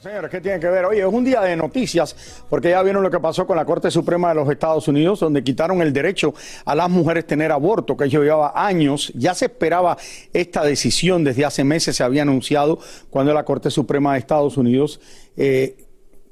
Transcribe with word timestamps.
Señores, 0.00 0.30
¿qué 0.30 0.40
tiene 0.40 0.58
que 0.58 0.66
ver? 0.66 0.86
Oye, 0.86 1.00
es 1.00 1.12
un 1.12 1.22
día 1.22 1.42
de 1.42 1.54
noticias, 1.54 2.16
porque 2.48 2.70
ya 2.70 2.82
vieron 2.82 3.02
lo 3.02 3.10
que 3.10 3.20
pasó 3.20 3.46
con 3.46 3.54
la 3.54 3.66
Corte 3.66 3.90
Suprema 3.90 4.30
de 4.30 4.36
los 4.36 4.48
Estados 4.48 4.88
Unidos, 4.88 5.20
donde 5.20 5.44
quitaron 5.44 5.82
el 5.82 5.92
derecho 5.92 6.32
a 6.64 6.74
las 6.74 6.88
mujeres 6.88 7.26
tener 7.26 7.52
aborto, 7.52 7.98
que 7.98 8.08
llevaba 8.08 8.52
años. 8.54 9.12
Ya 9.14 9.34
se 9.34 9.44
esperaba 9.44 9.98
esta 10.32 10.64
decisión, 10.64 11.22
desde 11.22 11.44
hace 11.44 11.64
meses 11.64 11.96
se 11.96 12.02
había 12.02 12.22
anunciado 12.22 12.78
cuando 13.10 13.34
la 13.34 13.44
Corte 13.44 13.68
Suprema 13.68 14.14
de 14.14 14.20
Estados 14.20 14.56
Unidos 14.56 15.02
eh, 15.36 15.76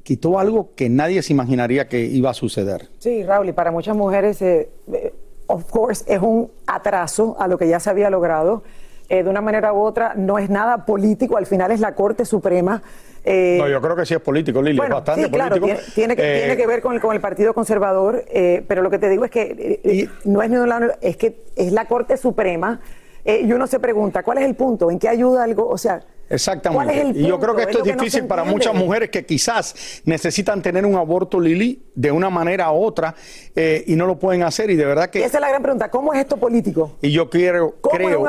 quitó 0.03 0.39
algo 0.39 0.71
que 0.75 0.89
nadie 0.89 1.21
se 1.21 1.35
imaginaría 1.35 1.89
que 1.89 2.01
iba 2.01 2.31
a 2.31 2.35
suceder. 2.35 2.89
Sí, 3.01 3.23
Raúl, 3.23 3.51
y 3.51 3.53
para 3.53 3.71
muchas 3.71 3.95
mujeres, 3.95 4.41
eh, 4.41 4.71
eh, 4.95 5.13
of 5.47 5.71
course, 5.71 6.07
es 6.09 6.23
un 6.23 6.51
atraso 6.67 7.37
a 7.39 7.47
lo 7.47 7.59
que 7.59 7.69
ya 7.69 7.81
se 7.81 7.91
había 7.91 8.09
logrado. 8.09 8.63
De 9.11 9.25
una 9.25 9.41
manera 9.41 9.73
u 9.73 9.81
otra, 9.81 10.13
no 10.15 10.39
es 10.39 10.51
nada 10.51 10.85
político, 10.85 11.39
al 11.39 11.47
final 11.47 11.71
es 11.71 11.81
la 11.81 11.95
Corte 11.95 12.27
Suprema. 12.27 12.83
Eh, 13.25 13.57
No, 13.61 13.69
yo 13.69 13.81
creo 13.81 13.97
que 13.97 14.07
sí 14.07 14.15
es 14.15 14.21
político, 14.21 14.63
Lili, 14.63 14.79
Bueno, 14.79 14.95
es 14.99 15.05
bastante 15.05 15.25
sí, 15.27 15.31
claro, 15.31 15.57
político. 15.61 15.81
tiene, 15.95 16.15
tiene 16.15 16.17
que, 16.17 16.37
Eh, 16.37 16.39
tiene 16.41 16.57
que 16.57 16.67
ver 16.67 16.81
con 16.81 16.95
el, 16.95 17.01
con 17.01 17.15
el 17.15 17.21
Partido 17.21 17.53
Conservador, 17.55 18.25
eh, 18.29 18.63
pero 18.67 18.83
lo 18.83 18.91
que 18.91 18.99
te 18.99 19.09
digo 19.09 19.25
es 19.25 19.31
que 19.31 19.81
eh, 19.85 20.09
no 20.25 20.43
es 20.43 20.51
ni 20.51 20.57
un 20.57 20.69
lado, 20.69 20.93
es 21.01 21.17
que 21.17 21.41
es 21.57 21.73
la 21.73 21.85
Corte 21.87 22.17
Suprema 22.17 22.81
y 23.25 23.53
uno 23.53 23.67
se 23.67 23.79
pregunta, 23.79 24.23
¿cuál 24.23 24.39
es 24.39 24.45
el 24.45 24.55
punto? 24.55 24.91
¿En 24.91 24.99
qué 24.99 25.07
ayuda 25.09 25.45
algo? 25.45 25.69
O 25.69 25.77
sea, 25.77 26.01
Exactamente. 26.31 26.85
¿cuál 26.85 26.97
es 26.99 27.17
el 27.17 27.25
y 27.25 27.27
yo 27.29 27.39
creo 27.41 27.55
que 27.57 27.63
esto 27.63 27.79
es 27.79 27.85
difícil 27.85 28.25
para 28.27 28.45
muchas 28.45 28.75
mujeres 28.75 29.11
que 29.11 29.25
quizás 29.25 30.03
necesitan 30.05 30.63
tener 30.63 30.85
un 30.87 30.97
aborto, 30.97 31.41
Lili, 31.41 31.83
de 31.95 32.13
una 32.13 32.31
manera 32.31 32.71
u 32.73 32.83
otra, 32.85 33.15
eh, 33.57 33.83
y 33.87 33.97
no 33.97 34.07
lo 34.07 34.19
pueden 34.19 34.43
hacer. 34.43 34.71
Y 34.71 34.77
de 34.77 34.85
verdad 34.85 35.09
Y 35.09 35.11
que. 35.11 35.25
esa 35.25 35.39
es 35.39 35.41
la 35.41 35.49
gran 35.49 35.63
pregunta, 35.63 35.91
¿cómo 35.91 36.13
es 36.15 36.21
esto 36.21 36.37
político? 36.37 36.97
Y 37.03 37.11
yo 37.13 37.29
quiero, 37.31 37.75
¿Cómo, 37.81 38.09
es, 38.09 38.17
un 38.17 38.27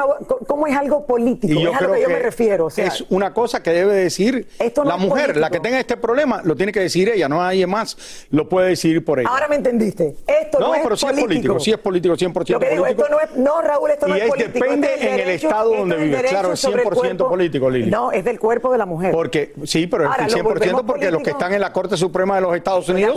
cómo 0.48 0.66
algo 0.66 1.06
político? 1.06 1.54
Y 1.54 1.62
yo 1.64 1.70
es 1.72 1.76
a 1.76 1.80
creo 1.80 1.90
lo 1.90 1.96
que 1.96 2.02
yo 2.02 2.08
que 2.08 2.14
me 2.14 2.20
refiero. 2.20 2.66
O 2.66 2.70
sea, 2.70 2.88
es 2.88 3.04
una 3.10 3.34
cosa 3.34 3.62
que 3.64 3.72
debe 3.72 3.94
decir 3.94 4.48
Esto 4.60 4.84
no 4.84 4.90
la 4.92 4.98
mujer, 4.98 5.26
político. 5.34 5.40
la 5.42 5.50
que 5.50 5.60
tenga 5.60 5.80
este 5.80 5.98
problema, 5.98 6.42
lo 6.44 6.56
tiene 6.56 6.72
que 6.72 6.80
decir 6.80 7.10
ella, 7.10 7.28
no 7.28 7.40
nadie 7.42 7.68
más 7.68 7.98
lo 8.32 8.48
puede 8.48 8.70
decidir 8.70 9.04
por 9.04 9.20
ella. 9.20 9.30
ahora 9.30 9.48
me 9.48 9.56
entendiste. 9.56 10.16
Esto 10.26 10.60
no, 10.60 10.68
no, 10.68 10.76
es 10.76 10.82
pero 10.84 10.96
sí 10.96 11.06
político. 11.06 11.22
es 11.22 11.28
político, 11.28 11.60
sí 11.60 11.72
es 11.72 11.78
político, 11.78 12.16
100% 12.16 12.50
Lo 12.54 12.60
que 12.60 12.70
digo, 12.70 12.84
político. 12.84 13.04
esto 13.08 13.16
no 13.16 13.20
es, 13.22 13.36
no, 13.36 13.62
Raúl, 13.62 13.92
esto 13.92 14.08
no 14.08 14.16
Y 14.16 14.20
es 14.20 14.24
es- 14.26 14.30
político. 14.30 14.54
depende 14.66 14.88
esto 14.94 15.06
es 15.06 15.14
en 15.14 15.20
el 15.20 15.30
estado 15.30 15.76
donde 15.76 15.98
derecho 15.98 16.30
Claro, 16.30 16.54
es 16.54 16.60
sobre 16.60 16.82
el 16.84 16.88
100% 16.88 16.94
cuerpo. 16.94 17.30
político, 17.30 17.70
Lili. 17.70 17.89
No, 17.92 18.12
es 18.12 18.24
del 18.26 18.40
cuerpo 18.40 18.72
de 18.72 18.78
la 18.78 18.86
mujer. 18.86 19.12
Porque, 19.12 19.54
sí, 19.66 19.88
pero 19.88 20.06
Ahora, 20.10 20.28
lo 20.28 20.34
100% 20.36 20.44
volvemos 20.44 20.84
porque 20.84 21.12
los 21.12 21.22
que 21.24 21.32
están 21.32 21.54
en 21.54 21.62
la 21.62 21.72
Corte 21.74 21.98
Suprema 21.98 22.36
de 22.36 22.42
los 22.42 22.56
Estados 22.56 22.88
de 22.88 22.94
Unidos, 22.94 23.16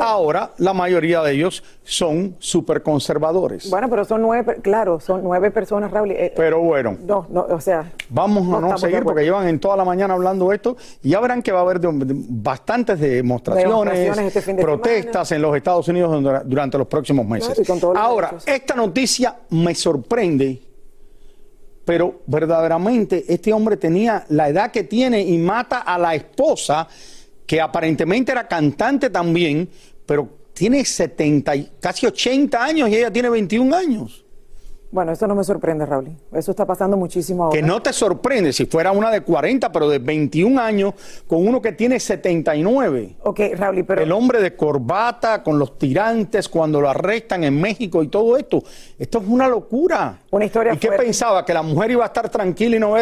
ahora 0.00 0.52
la 0.58 0.72
mayoría 0.72 1.22
de 1.22 1.32
ellos 1.32 1.62
son 1.82 2.36
súper 2.38 2.82
conservadores. 2.82 3.68
Bueno, 3.70 3.88
pero 3.90 4.04
son 4.04 4.22
nueve, 4.22 4.58
claro, 4.62 5.00
son 5.00 5.22
nueve 5.22 5.50
personas, 5.50 5.90
Raúl. 5.90 6.10
eh, 6.12 6.32
pero 6.36 6.60
bueno, 6.60 6.96
no, 7.06 7.26
no, 7.30 7.42
o 7.50 7.60
sea. 7.60 7.92
vamos 8.08 8.42
a 8.54 8.60
no, 8.60 8.78
seguir 8.78 9.02
porque 9.02 9.22
llevan 9.24 9.48
en 9.48 9.58
toda 9.60 9.76
la 9.76 9.84
mañana 9.84 10.14
hablando 10.14 10.52
esto 10.52 10.76
y 11.02 11.10
ya 11.10 11.20
verán 11.20 11.42
que 11.42 11.52
va 11.52 11.60
a 11.60 11.62
haber 11.62 11.80
de- 11.80 11.92
de- 11.92 12.14
bastantes 12.28 12.98
demostraciones, 13.00 13.68
Demostraciones 13.70 14.36
este 14.36 14.54
de 14.54 14.62
protestas 14.62 15.32
en 15.32 15.42
los 15.42 15.56
Estados 15.56 15.88
Unidos 15.88 16.22
dura- 16.22 16.42
durante 16.44 16.78
los 16.78 16.86
próximos 16.86 17.26
meses. 17.26 17.60
Claro, 17.66 17.92
Ahora, 17.96 18.34
esta 18.46 18.74
noticia 18.74 19.36
me 19.50 19.74
sorprende, 19.74 20.60
pero 21.84 22.22
verdaderamente 22.26 23.24
este 23.28 23.52
hombre 23.52 23.76
tenía 23.76 24.24
la 24.28 24.48
edad 24.48 24.70
que 24.70 24.84
tiene 24.84 25.20
y 25.20 25.36
mata 25.38 25.80
a 25.80 25.98
la 25.98 26.14
esposa, 26.14 26.88
que 27.46 27.60
aparentemente 27.60 28.32
era 28.32 28.48
cantante 28.48 29.10
también, 29.10 29.68
pero 30.06 30.28
tiene 30.54 30.84
70, 30.84 31.56
y 31.56 31.70
casi 31.80 32.06
80 32.06 32.62
años 32.62 32.88
y 32.88 32.96
ella 32.96 33.12
tiene 33.12 33.28
21 33.28 33.76
años. 33.76 34.23
Bueno, 34.94 35.10
eso 35.10 35.26
no 35.26 35.34
me 35.34 35.42
sorprende, 35.42 35.84
Raúl. 35.84 36.16
Eso 36.32 36.52
está 36.52 36.64
pasando 36.64 36.96
muchísimo 36.96 37.42
ahora. 37.42 37.56
Que 37.56 37.66
no 37.66 37.82
te 37.82 37.92
sorprende 37.92 38.52
si 38.52 38.66
fuera 38.66 38.92
una 38.92 39.10
de 39.10 39.22
40, 39.22 39.72
pero 39.72 39.88
de 39.88 39.98
21 39.98 40.60
años, 40.60 40.94
con 41.26 41.44
uno 41.44 41.60
que 41.60 41.72
tiene 41.72 41.98
79. 41.98 43.16
Ok, 43.24 43.40
Raúl, 43.56 43.84
pero. 43.84 44.02
El 44.02 44.12
hombre 44.12 44.40
de 44.40 44.54
corbata, 44.54 45.42
con 45.42 45.58
los 45.58 45.76
tirantes, 45.80 46.48
cuando 46.48 46.80
lo 46.80 46.88
arrestan 46.88 47.42
en 47.42 47.60
México 47.60 48.04
y 48.04 48.06
todo 48.06 48.36
esto. 48.36 48.62
Esto 48.96 49.18
es 49.18 49.24
una 49.26 49.48
locura. 49.48 50.20
Una 50.30 50.44
historia 50.44 50.74
¿Y 50.74 50.76
qué 50.76 50.86
fuerte. 50.86 51.06
pensaba? 51.06 51.44
Que 51.44 51.52
la 51.52 51.62
mujer 51.62 51.90
iba 51.90 52.04
a 52.04 52.06
estar 52.06 52.28
tranquila 52.28 52.76
y 52.76 52.78
no 52.78 52.94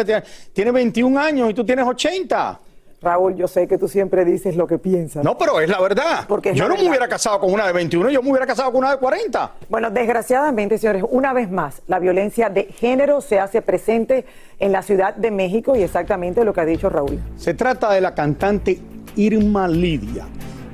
Tiene 0.51 0.71
21 0.71 1.19
años 1.19 1.51
y 1.51 1.53
tú 1.53 1.63
tienes 1.63 1.85
80. 1.85 2.59
Raúl, 3.03 3.35
yo 3.35 3.47
sé 3.47 3.67
que 3.67 3.77
tú 3.77 3.87
siempre 3.87 4.25
dices 4.25 4.55
lo 4.55 4.65
que 4.65 4.77
piensas. 4.79 5.23
No, 5.23 5.37
pero 5.37 5.59
es 5.59 5.69
la 5.69 5.81
verdad. 5.81 6.25
Porque 6.27 6.55
yo 6.55 6.67
no 6.67 6.75
me 6.75 6.87
hubiera 6.87 7.07
casado 7.07 7.39
con 7.39 7.51
una 7.51 7.67
de 7.67 7.73
21, 7.73 8.09
yo 8.09 8.23
me 8.23 8.29
hubiera 8.29 8.47
casado 8.47 8.71
con 8.71 8.79
una 8.79 8.91
de 8.91 8.97
40. 8.97 9.51
Bueno, 9.69 9.91
desgraciadamente, 9.91 10.77
señores, 10.77 11.03
una 11.09 11.33
vez 11.33 11.51
más, 11.51 11.81
la 11.87 11.99
violencia 11.99 12.49
de 12.49 12.63
género 12.65 13.21
se 13.21 13.39
hace 13.39 13.61
presente 13.61 14.25
en 14.59 14.71
la 14.71 14.81
Ciudad 14.81 15.15
de 15.15 15.31
México 15.31 15.75
y 15.75 15.83
exactamente 15.83 16.45
lo 16.45 16.53
que 16.53 16.61
ha 16.61 16.65
dicho 16.65 16.89
Raúl. 16.89 17.19
Se 17.35 17.53
trata 17.53 17.91
de 17.91 18.01
la 18.01 18.15
cantante 18.15 18.79
Irma 19.15 19.67
Lidia, 19.67 20.25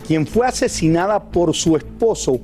quien 0.05 0.27
fue 0.27 0.47
asesinada 0.47 1.19
por 1.23 1.55
su 1.55 1.75
esposo 1.75 2.39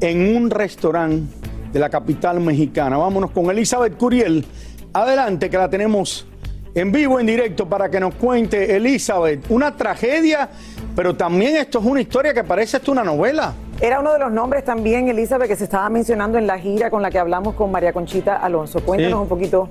en 0.00 0.36
un 0.36 0.50
restaurante 0.50 1.34
de 1.72 1.78
la 1.78 1.88
capital 1.88 2.40
mexicana. 2.40 2.96
Vámonos 2.96 3.30
con 3.30 3.50
Elizabeth 3.50 3.96
Curiel. 3.96 4.44
Adelante, 4.92 5.48
que 5.48 5.56
la 5.56 5.70
tenemos 5.70 6.26
en 6.74 6.92
vivo, 6.92 7.18
en 7.18 7.26
directo, 7.26 7.68
para 7.68 7.88
que 7.90 7.98
nos 8.00 8.14
cuente 8.14 8.76
Elizabeth. 8.76 9.44
Una 9.50 9.76
tragedia, 9.76 10.48
pero 10.94 11.16
también 11.16 11.56
esto 11.56 11.78
es 11.80 11.84
una 11.84 12.00
historia 12.00 12.32
que 12.34 12.44
parece 12.44 12.76
esto 12.76 12.92
una 12.92 13.04
novela. 13.04 13.52
Era 13.80 14.00
uno 14.00 14.12
de 14.12 14.18
los 14.18 14.30
nombres 14.30 14.64
también, 14.64 15.08
Elizabeth, 15.08 15.48
que 15.48 15.56
se 15.56 15.64
estaba 15.64 15.88
mencionando 15.88 16.36
en 16.38 16.46
la 16.46 16.58
gira 16.58 16.90
con 16.90 17.02
la 17.02 17.10
que 17.10 17.18
hablamos 17.18 17.54
con 17.54 17.70
María 17.70 17.92
Conchita 17.92 18.36
Alonso. 18.36 18.80
Cuéntanos 18.84 19.18
Sí. 19.18 19.22
un 19.22 19.28
poquito 19.28 19.68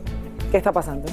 qué 0.51 0.57
está 0.57 0.71
pasando. 0.71 1.07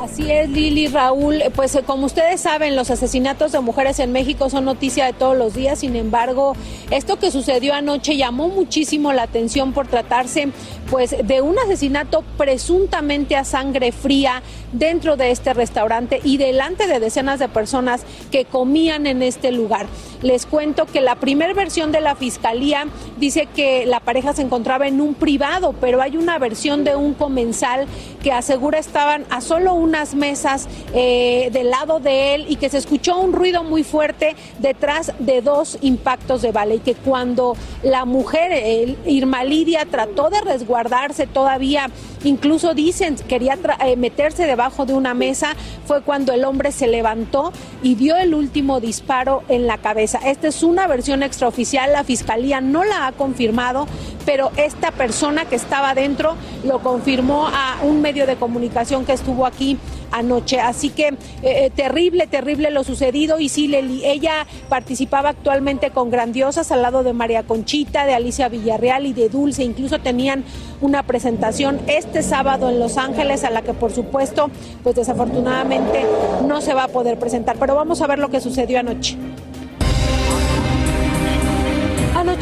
Así 0.00 0.30
es, 0.30 0.48
Lili, 0.48 0.86
Raúl. 0.86 1.42
Pues 1.54 1.74
eh, 1.74 1.82
como 1.84 2.06
ustedes 2.06 2.40
saben, 2.40 2.74
los 2.74 2.90
asesinatos 2.90 3.52
de 3.52 3.60
mujeres 3.60 3.98
en 3.98 4.12
México 4.12 4.48
son 4.48 4.64
noticia 4.64 5.04
de 5.04 5.12
todos 5.12 5.36
los 5.36 5.52
días. 5.52 5.80
Sin 5.80 5.94
embargo, 5.94 6.54
esto 6.90 7.18
que 7.18 7.30
sucedió 7.30 7.74
anoche 7.74 8.16
llamó 8.16 8.48
muchísimo 8.48 9.12
la 9.12 9.24
atención 9.24 9.74
por 9.74 9.88
tratarse 9.88 10.48
pues 10.90 11.14
de 11.22 11.42
un 11.42 11.58
asesinato 11.58 12.24
presuntamente 12.38 13.36
a 13.36 13.44
sangre 13.44 13.92
fría 13.92 14.42
dentro 14.72 15.16
de 15.16 15.32
este 15.32 15.52
restaurante 15.52 16.20
y 16.24 16.38
delante 16.38 16.86
de 16.86 16.98
decenas 16.98 17.38
de 17.38 17.48
personas 17.48 18.02
que 18.30 18.46
comían 18.46 19.06
en 19.06 19.22
este 19.22 19.52
lugar. 19.52 19.86
Les 20.22 20.46
cuento 20.46 20.86
que 20.86 21.00
la 21.00 21.16
primera 21.16 21.54
versión 21.54 21.92
de 21.92 22.00
la 22.00 22.14
fiscalía 22.14 22.86
dice 23.18 23.46
que 23.46 23.86
la 23.86 24.00
pareja 24.00 24.32
se 24.32 24.42
encontraba 24.42 24.86
en 24.86 25.00
un 25.00 25.14
privado, 25.14 25.74
pero 25.80 26.02
hay 26.02 26.16
una 26.16 26.38
versión 26.38 26.84
de 26.84 26.96
un 26.96 27.14
comensal 27.14 27.86
que 28.22 28.32
asegura 28.32 28.78
estaban 28.78 29.24
a 29.30 29.40
solo 29.40 29.74
unas 29.90 30.14
mesas 30.14 30.68
eh, 30.94 31.50
del 31.52 31.70
lado 31.70 31.98
de 31.98 32.36
él 32.36 32.46
y 32.48 32.56
que 32.56 32.68
se 32.68 32.78
escuchó 32.78 33.18
un 33.18 33.32
ruido 33.32 33.64
muy 33.64 33.82
fuerte 33.82 34.36
detrás 34.60 35.12
de 35.18 35.42
dos 35.42 35.78
impactos 35.80 36.42
de 36.42 36.52
bala 36.52 36.74
y 36.74 36.78
que 36.78 36.94
cuando 36.94 37.56
la 37.82 38.04
mujer, 38.04 38.96
Irma 39.04 39.42
Lidia, 39.42 39.86
trató 39.86 40.30
de 40.30 40.40
resguardarse 40.42 41.26
todavía, 41.26 41.90
incluso 42.22 42.72
dicen 42.72 43.16
quería 43.16 43.58
eh, 43.84 43.96
meterse 43.96 44.46
debajo 44.46 44.86
de 44.86 44.94
una 44.94 45.12
mesa, 45.12 45.56
fue 45.86 46.02
cuando 46.02 46.32
el 46.32 46.44
hombre 46.44 46.70
se 46.70 46.86
levantó 46.86 47.52
y 47.82 47.96
dio 47.96 48.16
el 48.16 48.32
último 48.32 48.78
disparo 48.78 49.42
en 49.48 49.66
la 49.66 49.78
cabeza. 49.78 50.20
Esta 50.24 50.46
es 50.46 50.62
una 50.62 50.86
versión 50.86 51.24
extraoficial, 51.24 51.90
la 51.92 52.04
fiscalía 52.04 52.60
no 52.60 52.84
la 52.84 53.08
ha 53.08 53.12
confirmado, 53.12 53.88
pero 54.30 54.52
esta 54.56 54.92
persona 54.92 55.46
que 55.46 55.56
estaba 55.56 55.92
dentro 55.92 56.36
lo 56.62 56.78
confirmó 56.78 57.48
a 57.48 57.80
un 57.82 58.00
medio 58.00 58.28
de 58.28 58.36
comunicación 58.36 59.04
que 59.04 59.12
estuvo 59.12 59.44
aquí 59.44 59.76
anoche. 60.12 60.60
Así 60.60 60.90
que 60.90 61.08
eh, 61.08 61.16
eh, 61.42 61.72
terrible, 61.74 62.28
terrible 62.28 62.70
lo 62.70 62.84
sucedido. 62.84 63.40
Y 63.40 63.48
sí, 63.48 63.74
ella 64.04 64.46
participaba 64.68 65.30
actualmente 65.30 65.90
con 65.90 66.10
Grandiosas 66.10 66.70
al 66.70 66.82
lado 66.82 67.02
de 67.02 67.12
María 67.12 67.42
Conchita, 67.42 68.06
de 68.06 68.14
Alicia 68.14 68.48
Villarreal 68.48 69.04
y 69.06 69.14
de 69.14 69.28
Dulce. 69.30 69.64
Incluso 69.64 69.98
tenían 69.98 70.44
una 70.80 71.02
presentación 71.02 71.80
este 71.88 72.22
sábado 72.22 72.70
en 72.70 72.78
Los 72.78 72.98
Ángeles, 72.98 73.42
a 73.42 73.50
la 73.50 73.62
que 73.62 73.74
por 73.74 73.90
supuesto, 73.90 74.48
pues 74.84 74.94
desafortunadamente 74.94 76.06
no 76.46 76.60
se 76.60 76.72
va 76.72 76.84
a 76.84 76.88
poder 76.88 77.18
presentar. 77.18 77.56
Pero 77.58 77.74
vamos 77.74 78.00
a 78.00 78.06
ver 78.06 78.20
lo 78.20 78.28
que 78.28 78.40
sucedió 78.40 78.78
anoche. 78.78 79.16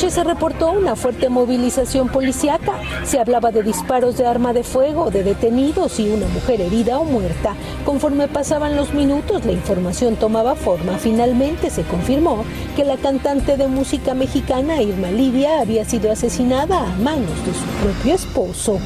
Se 0.08 0.24
reportó 0.24 0.72
una 0.72 0.96
fuerte 0.96 1.28
movilización 1.28 2.08
policiaca. 2.08 2.80
Se 3.04 3.20
hablaba 3.20 3.52
de 3.52 3.62
disparos 3.62 4.16
de 4.16 4.26
arma 4.26 4.54
de 4.54 4.64
fuego, 4.64 5.10
de 5.10 5.22
detenidos 5.22 6.00
y 6.00 6.10
una 6.10 6.26
mujer 6.28 6.62
herida 6.62 6.98
o 6.98 7.04
muerta. 7.04 7.54
Conforme 7.84 8.26
pasaban 8.26 8.74
los 8.74 8.94
minutos, 8.94 9.44
la 9.44 9.52
información 9.52 10.16
tomaba 10.16 10.54
forma. 10.54 10.96
Finalmente 10.96 11.68
se 11.68 11.82
confirmó 11.82 12.44
que 12.74 12.84
la 12.84 12.96
cantante 12.96 13.58
de 13.58 13.68
música 13.68 14.14
mexicana 14.14 14.80
Irma 14.80 15.10
Lidia 15.10 15.60
había 15.60 15.84
sido 15.84 16.10
asesinada 16.10 16.80
a 16.80 16.96
manos 16.96 17.44
de 17.44 17.52
su 17.52 17.66
propio 17.82 18.14
esposo. 18.14 18.80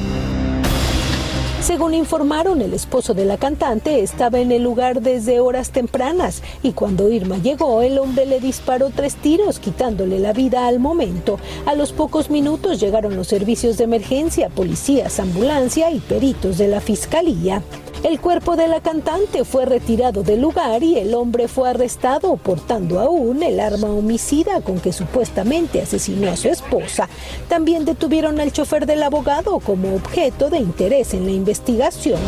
Según 1.63 1.93
informaron, 1.93 2.61
el 2.61 2.73
esposo 2.73 3.13
de 3.13 3.23
la 3.23 3.37
cantante 3.37 4.01
estaba 4.01 4.41
en 4.41 4.51
el 4.51 4.63
lugar 4.63 4.99
desde 4.99 5.39
horas 5.39 5.69
tempranas 5.69 6.43
y 6.61 6.73
cuando 6.73 7.09
Irma 7.09 7.37
llegó, 7.37 7.81
el 7.81 7.99
hombre 7.99 8.25
le 8.25 8.41
disparó 8.41 8.89
tres 8.93 9.15
tiros, 9.15 9.59
quitándole 9.59 10.19
la 10.19 10.33
vida 10.33 10.67
al 10.67 10.79
momento. 10.79 11.39
A 11.65 11.73
los 11.73 11.93
pocos 11.93 12.29
minutos 12.29 12.81
llegaron 12.81 13.15
los 13.15 13.27
servicios 13.27 13.77
de 13.77 13.85
emergencia, 13.85 14.49
policías, 14.49 15.21
ambulancia 15.21 15.89
y 15.89 16.01
peritos 16.01 16.57
de 16.57 16.67
la 16.67 16.81
fiscalía. 16.81 17.63
El 18.03 18.19
cuerpo 18.19 18.57
de 18.57 18.67
la 18.67 18.81
cantante 18.81 19.45
fue 19.45 19.65
retirado 19.65 20.23
del 20.23 20.41
lugar 20.41 20.83
y 20.83 20.97
el 20.97 21.13
hombre 21.13 21.47
fue 21.47 21.69
arrestado 21.69 22.35
portando 22.35 22.99
aún 22.99 23.41
el 23.41 23.61
arma 23.61 23.87
homicida 23.87 24.59
con 24.59 24.81
que 24.81 24.91
supuestamente 24.91 25.81
asesinó 25.81 26.29
a 26.29 26.35
su 26.35 26.49
esposa. 26.49 27.07
También 27.47 27.85
detuvieron 27.85 28.41
al 28.41 28.51
chofer 28.51 28.85
del 28.85 29.03
abogado 29.03 29.57
como 29.59 29.95
objeto 29.95 30.49
de 30.49 30.57
interés 30.57 31.13
en 31.13 31.25
la 31.25 31.31
investigación. 31.31 32.19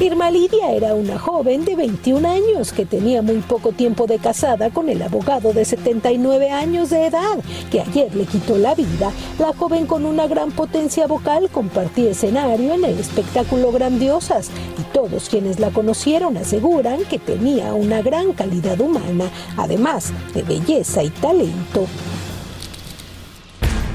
Irma 0.00 0.30
Lidia 0.30 0.72
era 0.72 0.94
una 0.94 1.18
joven 1.18 1.66
de 1.66 1.76
21 1.76 2.26
años 2.26 2.72
que 2.72 2.86
tenía 2.86 3.20
muy 3.20 3.36
poco 3.40 3.72
tiempo 3.72 4.06
de 4.06 4.18
casada 4.18 4.70
con 4.70 4.88
el 4.88 5.02
abogado 5.02 5.52
de 5.52 5.66
79 5.66 6.48
años 6.50 6.88
de 6.88 7.04
edad, 7.04 7.38
que 7.70 7.82
ayer 7.82 8.14
le 8.14 8.24
quitó 8.24 8.56
la 8.56 8.74
vida. 8.74 9.12
La 9.38 9.52
joven 9.52 9.84
con 9.84 10.06
una 10.06 10.26
gran 10.26 10.52
potencia 10.52 11.06
vocal 11.06 11.50
compartía 11.50 12.12
escenario 12.12 12.72
en 12.72 12.84
el 12.86 12.98
espectáculo 12.98 13.72
Grandiosas 13.72 14.50
y 14.78 14.82
todos 14.94 15.28
quienes 15.28 15.60
la 15.60 15.68
conocieron 15.68 16.38
aseguran 16.38 17.04
que 17.04 17.18
tenía 17.18 17.74
una 17.74 18.00
gran 18.00 18.32
calidad 18.32 18.80
humana, 18.80 19.26
además 19.58 20.14
de 20.32 20.42
belleza 20.42 21.02
y 21.02 21.10
talento. 21.10 21.86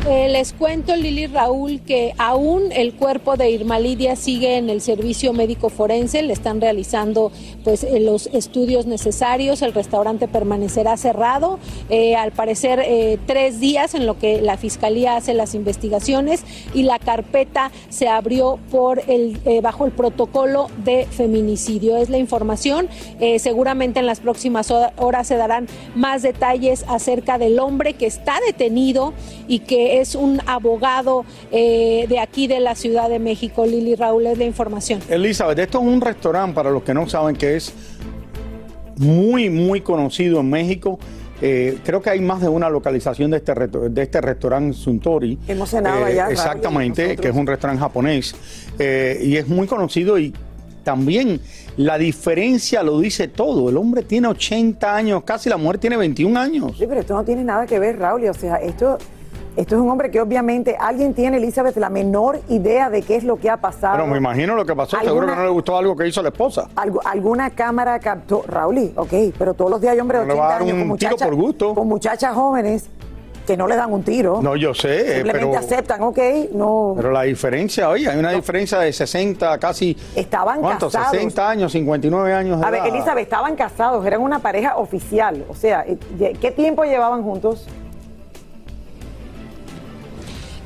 Eh, 0.07 0.29
les 0.29 0.53
cuento, 0.53 0.95
Lili 0.95 1.25
Raúl, 1.25 1.81
que 1.81 2.13
aún 2.19 2.71
el 2.71 2.93
cuerpo 2.93 3.37
de 3.37 3.49
Irma 3.49 3.79
Lidia 3.79 4.15
sigue 4.15 4.57
en 4.57 4.69
el 4.69 4.79
servicio 4.79 5.33
médico 5.33 5.69
forense, 5.69 6.21
le 6.21 6.31
están 6.31 6.61
realizando 6.61 7.31
pues 7.63 7.83
eh, 7.83 7.99
los 7.99 8.27
estudios 8.27 8.85
necesarios, 8.85 9.63
el 9.63 9.73
restaurante 9.73 10.27
permanecerá 10.27 10.95
cerrado, 10.97 11.57
eh, 11.89 12.15
al 12.15 12.33
parecer 12.33 12.85
tres 13.25 13.59
días 13.59 13.95
en 13.95 14.05
lo 14.05 14.19
que 14.19 14.41
la 14.41 14.57
fiscalía 14.57 15.15
hace 15.15 15.33
las 15.33 15.55
investigaciones 15.55 16.43
y 16.75 16.83
la 16.83 16.99
carpeta 16.99 17.71
se 17.89 18.07
abrió 18.07 18.59
por 18.69 19.01
el 19.07 19.39
bajo 19.63 19.85
el 19.85 19.91
protocolo 19.91 20.67
de 20.83 21.05
feminicidio. 21.05 21.97
Es 21.97 22.09
la 22.09 22.17
información. 22.17 22.89
seguramente 23.39 23.99
en 23.99 24.05
las 24.05 24.19
próximas 24.19 24.71
horas 24.71 25.27
se 25.27 25.37
darán 25.37 25.67
más 25.95 26.21
detalles 26.21 26.85
acerca 26.87 27.37
del 27.37 27.59
hombre 27.59 27.93
que 27.93 28.05
está 28.05 28.39
detenido 28.45 29.13
y 29.47 29.59
que 29.59 29.99
es 29.99 30.15
un 30.15 30.41
abogado 30.45 31.25
eh, 31.51 32.05
de 32.07 32.19
aquí 32.19 32.47
de 32.47 32.59
la 32.59 32.75
Ciudad 32.75 33.09
de 33.09 33.19
México. 33.19 33.65
Lili 33.65 33.95
Raúl 33.95 34.27
es 34.27 34.37
la 34.37 34.45
información. 34.45 34.99
Elizabeth, 35.09 35.59
esto 35.59 35.79
es 35.79 35.85
un 35.85 36.01
restaurante, 36.01 36.55
para 36.55 36.69
los 36.71 36.83
que 36.83 36.93
no 36.93 37.07
saben, 37.07 37.35
que 37.35 37.55
es 37.55 37.73
muy, 38.97 39.49
muy 39.49 39.81
conocido 39.81 40.39
en 40.39 40.49
México. 40.49 40.99
Eh, 41.41 41.79
creo 41.83 42.01
que 42.01 42.09
hay 42.09 42.21
más 42.21 42.41
de 42.41 42.47
una 42.47 42.69
localización 42.69 43.31
de 43.31 43.37
este, 43.37 43.53
de 43.53 44.01
este 44.01 44.21
restaurante 44.21 44.75
Suntory. 44.75 45.37
Hemos 45.47 45.69
cenado 45.69 46.05
allá. 46.05 46.29
Exactamente, 46.29 47.17
que 47.17 47.27
es 47.27 47.35
un 47.35 47.45
restaurante 47.45 47.81
japonés. 47.81 48.35
Eh, 48.79 49.19
y 49.21 49.35
es 49.35 49.47
muy 49.47 49.67
conocido 49.67 50.17
y 50.17 50.33
también 50.83 51.41
la 51.77 51.97
diferencia 51.97 52.83
lo 52.83 52.99
dice 52.99 53.27
todo. 53.27 53.69
El 53.69 53.75
hombre 53.75 54.03
tiene 54.03 54.29
80 54.29 54.95
años, 54.95 55.23
casi 55.23 55.49
la 55.49 55.57
mujer 55.57 55.79
tiene 55.79 55.97
21 55.97 56.39
años. 56.39 56.77
Sí, 56.77 56.85
pero 56.87 57.01
esto 57.01 57.15
no 57.15 57.25
tiene 57.25 57.43
nada 57.43 57.65
que 57.65 57.79
ver, 57.79 57.99
Raúl. 57.99 58.25
O 58.29 58.33
sea, 58.33 58.55
esto 58.57 58.97
esto 59.55 59.75
es 59.75 59.81
un 59.81 59.89
hombre 59.89 60.11
que 60.11 60.19
obviamente 60.19 60.75
alguien 60.77 61.13
tiene, 61.13 61.37
Elizabeth, 61.37 61.77
la 61.77 61.89
menor 61.89 62.41
idea 62.49 62.89
de 62.89 63.01
qué 63.01 63.15
es 63.15 63.23
lo 63.23 63.37
que 63.37 63.49
ha 63.49 63.57
pasado. 63.57 63.95
Pero 63.95 64.07
me 64.07 64.17
imagino 64.17 64.55
lo 64.55 64.65
que 64.65 64.75
pasó. 64.75 64.97
Seguro 64.99 65.27
que 65.27 65.35
no 65.35 65.43
le 65.43 65.49
gustó 65.49 65.77
algo 65.77 65.95
que 65.95 66.07
hizo 66.07 66.21
la 66.21 66.29
esposa. 66.29 66.67
alguna 67.05 67.49
cámara 67.51 67.99
captó. 67.99 68.43
Raúl, 68.47 68.91
ok, 68.95 69.13
pero 69.37 69.53
todos 69.53 69.71
los 69.71 69.81
días 69.81 69.93
hay 69.93 69.99
hombres 69.99 70.25
de 70.25 70.33
80 70.33 70.57
años 70.57 70.77
con 70.77 70.87
muchachas, 70.87 71.27
por 71.27 71.35
gusto. 71.35 71.73
con 71.73 71.87
muchachas 71.87 72.33
jóvenes 72.33 72.89
que 73.45 73.55
no 73.55 73.67
le 73.67 73.75
dan 73.75 73.93
un 73.93 74.03
tiro. 74.03 74.41
No, 74.41 74.55
yo 74.55 74.73
sé. 74.73 75.15
Simplemente 75.15 75.57
aceptan, 75.57 76.01
ok, 76.01 76.19
no. 76.53 76.93
Pero 76.97 77.11
la 77.11 77.21
diferencia, 77.23 77.89
oye, 77.89 78.09
hay 78.09 78.17
una 78.17 78.31
diferencia 78.31 78.79
de 78.79 78.91
60, 78.91 79.57
casi. 79.59 79.95
Estaban 80.15 80.59
¿cuántos? 80.59 80.91
60 80.91 81.49
años, 81.49 81.71
59 81.71 82.33
años. 82.33 82.59
De 82.59 82.65
A 82.65 82.71
ver, 82.71 82.87
Elizabeth, 82.87 83.23
estaban 83.23 83.55
casados, 83.55 84.05
eran 84.05 84.21
una 84.21 84.39
pareja 84.39 84.77
oficial. 84.77 85.45
O 85.47 85.55
sea, 85.55 85.85
¿qué 86.17 86.51
tiempo 86.51 86.83
llevaban 86.83 87.23
juntos? 87.23 87.67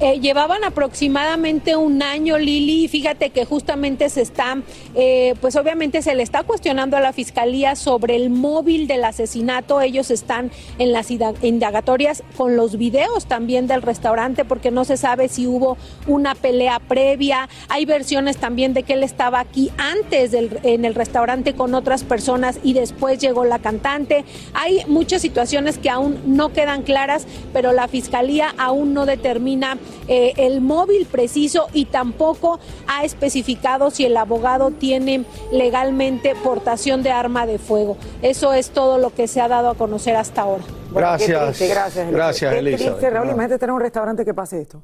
Eh, 0.01 0.21
llevaban 0.21 0.63
aproximadamente 0.63 1.75
un 1.75 2.01
año, 2.01 2.37
Lili, 2.37 2.85
y 2.85 2.87
fíjate 2.87 3.31
que 3.31 3.43
justamente 3.43 4.07
se 4.07 4.21
está, 4.21 4.57
eh, 4.95 5.35
pues 5.41 5.57
obviamente 5.57 6.01
se 6.01 6.15
le 6.15 6.23
está 6.23 6.43
cuestionando 6.43 6.95
a 6.95 7.01
la 7.01 7.11
fiscalía 7.11 7.75
sobre 7.75 8.15
el 8.15 8.29
móvil 8.29 8.87
del 8.87 9.03
asesinato. 9.03 9.81
Ellos 9.81 10.09
están 10.09 10.51
en 10.77 10.93
las 10.93 11.11
indagatorias 11.11 12.23
con 12.37 12.55
los 12.55 12.77
videos 12.77 13.25
también 13.25 13.67
del 13.67 13.81
restaurante 13.81 14.45
porque 14.45 14.71
no 14.71 14.85
se 14.85 14.95
sabe 14.95 15.27
si 15.27 15.47
hubo 15.47 15.77
una 16.07 16.33
pelea 16.33 16.79
previa. 16.79 17.49
Hay 17.67 17.83
versiones 17.83 18.37
también 18.37 18.73
de 18.73 18.83
que 18.83 18.93
él 18.93 19.03
estaba 19.03 19.41
aquí 19.41 19.69
antes 19.77 20.31
del, 20.31 20.61
en 20.63 20.85
el 20.85 20.95
restaurante 20.95 21.55
con 21.55 21.73
otras 21.73 22.05
personas 22.05 22.59
y 22.63 22.71
después 22.71 23.19
llegó 23.19 23.43
la 23.43 23.59
cantante. 23.59 24.23
Hay 24.53 24.81
muchas 24.87 25.21
situaciones 25.21 25.77
que 25.77 25.89
aún 25.89 26.21
no 26.25 26.53
quedan 26.53 26.83
claras, 26.83 27.27
pero 27.51 27.73
la 27.73 27.89
fiscalía 27.89 28.53
aún 28.57 28.93
no 28.93 29.05
determina 29.05 29.77
eh, 30.07 30.33
el 30.37 30.61
móvil 30.61 31.05
preciso 31.05 31.67
y 31.73 31.85
tampoco 31.85 32.59
ha 32.87 33.03
especificado 33.03 33.91
si 33.91 34.05
el 34.05 34.17
abogado 34.17 34.71
tiene 34.71 35.25
legalmente 35.51 36.33
portación 36.43 37.03
de 37.03 37.11
arma 37.11 37.45
de 37.45 37.59
fuego. 37.59 37.97
Eso 38.21 38.53
es 38.53 38.69
todo 38.71 38.97
lo 38.97 39.13
que 39.13 39.27
se 39.27 39.41
ha 39.41 39.47
dado 39.47 39.69
a 39.69 39.75
conocer 39.75 40.15
hasta 40.15 40.41
ahora. 40.41 40.63
gracias. 40.91 41.59
gracias. 41.69 42.11
Gracias, 42.11 42.53
Elisa. 42.53 42.95
Raúl, 43.09 43.29
imagínate 43.29 43.59
tener 43.59 43.73
un 43.73 43.81
restaurante 43.81 44.25
que 44.25 44.33
pase 44.33 44.61
esto. 44.61 44.83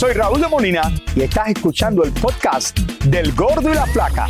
Soy 0.00 0.14
Raúl 0.14 0.40
de 0.40 0.48
Molina 0.48 0.80
y 1.14 1.20
estás 1.20 1.48
escuchando 1.48 2.02
el 2.04 2.10
podcast 2.12 2.78
del 3.04 3.34
Gordo 3.34 3.70
y 3.70 3.74
la 3.74 3.84
Flaca. 3.84 4.28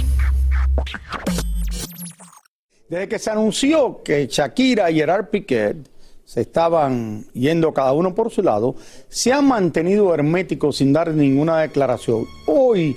Desde 2.88 3.06
que 3.06 3.20
se 3.20 3.30
anunció 3.30 4.02
que 4.02 4.26
Shakira 4.26 4.90
y 4.90 4.96
Gerard 4.96 5.26
Piquet 5.26 5.76
se 6.24 6.40
estaban 6.40 7.24
yendo 7.34 7.72
cada 7.72 7.92
uno 7.92 8.16
por 8.16 8.32
su 8.32 8.42
lado, 8.42 8.74
se 9.08 9.32
han 9.32 9.46
mantenido 9.46 10.12
herméticos 10.12 10.78
sin 10.78 10.92
dar 10.92 11.14
ninguna 11.14 11.60
declaración. 11.60 12.26
Hoy 12.48 12.96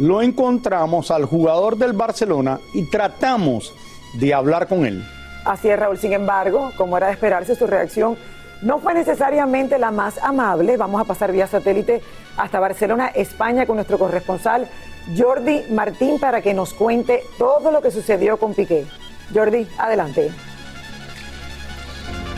lo 0.00 0.20
encontramos 0.20 1.12
al 1.12 1.24
jugador 1.24 1.78
del 1.78 1.92
Barcelona 1.92 2.58
y 2.74 2.90
tratamos 2.90 3.72
de 4.14 4.34
hablar 4.34 4.66
con 4.66 4.84
él. 4.86 5.04
Así 5.44 5.68
es, 5.68 5.78
Raúl. 5.78 5.98
Sin 5.98 6.12
embargo, 6.12 6.72
como 6.76 6.96
era 6.96 7.06
de 7.06 7.12
esperarse, 7.12 7.54
su 7.54 7.68
reacción 7.68 8.18
no 8.62 8.78
fue 8.78 8.94
necesariamente 8.94 9.78
la 9.78 9.90
más 9.90 10.18
amable. 10.18 10.76
Vamos 10.76 11.00
a 11.00 11.04
pasar 11.04 11.32
vía 11.32 11.46
satélite 11.46 12.02
hasta 12.36 12.60
Barcelona, 12.60 13.08
España, 13.08 13.66
con 13.66 13.76
nuestro 13.76 13.98
corresponsal 13.98 14.68
Jordi 15.16 15.64
Martín 15.70 16.18
para 16.20 16.42
que 16.42 16.52
nos 16.54 16.74
cuente 16.74 17.22
todo 17.38 17.70
lo 17.70 17.80
que 17.80 17.90
sucedió 17.90 18.36
con 18.36 18.54
Piqué. 18.54 18.86
Jordi, 19.34 19.66
adelante. 19.78 20.30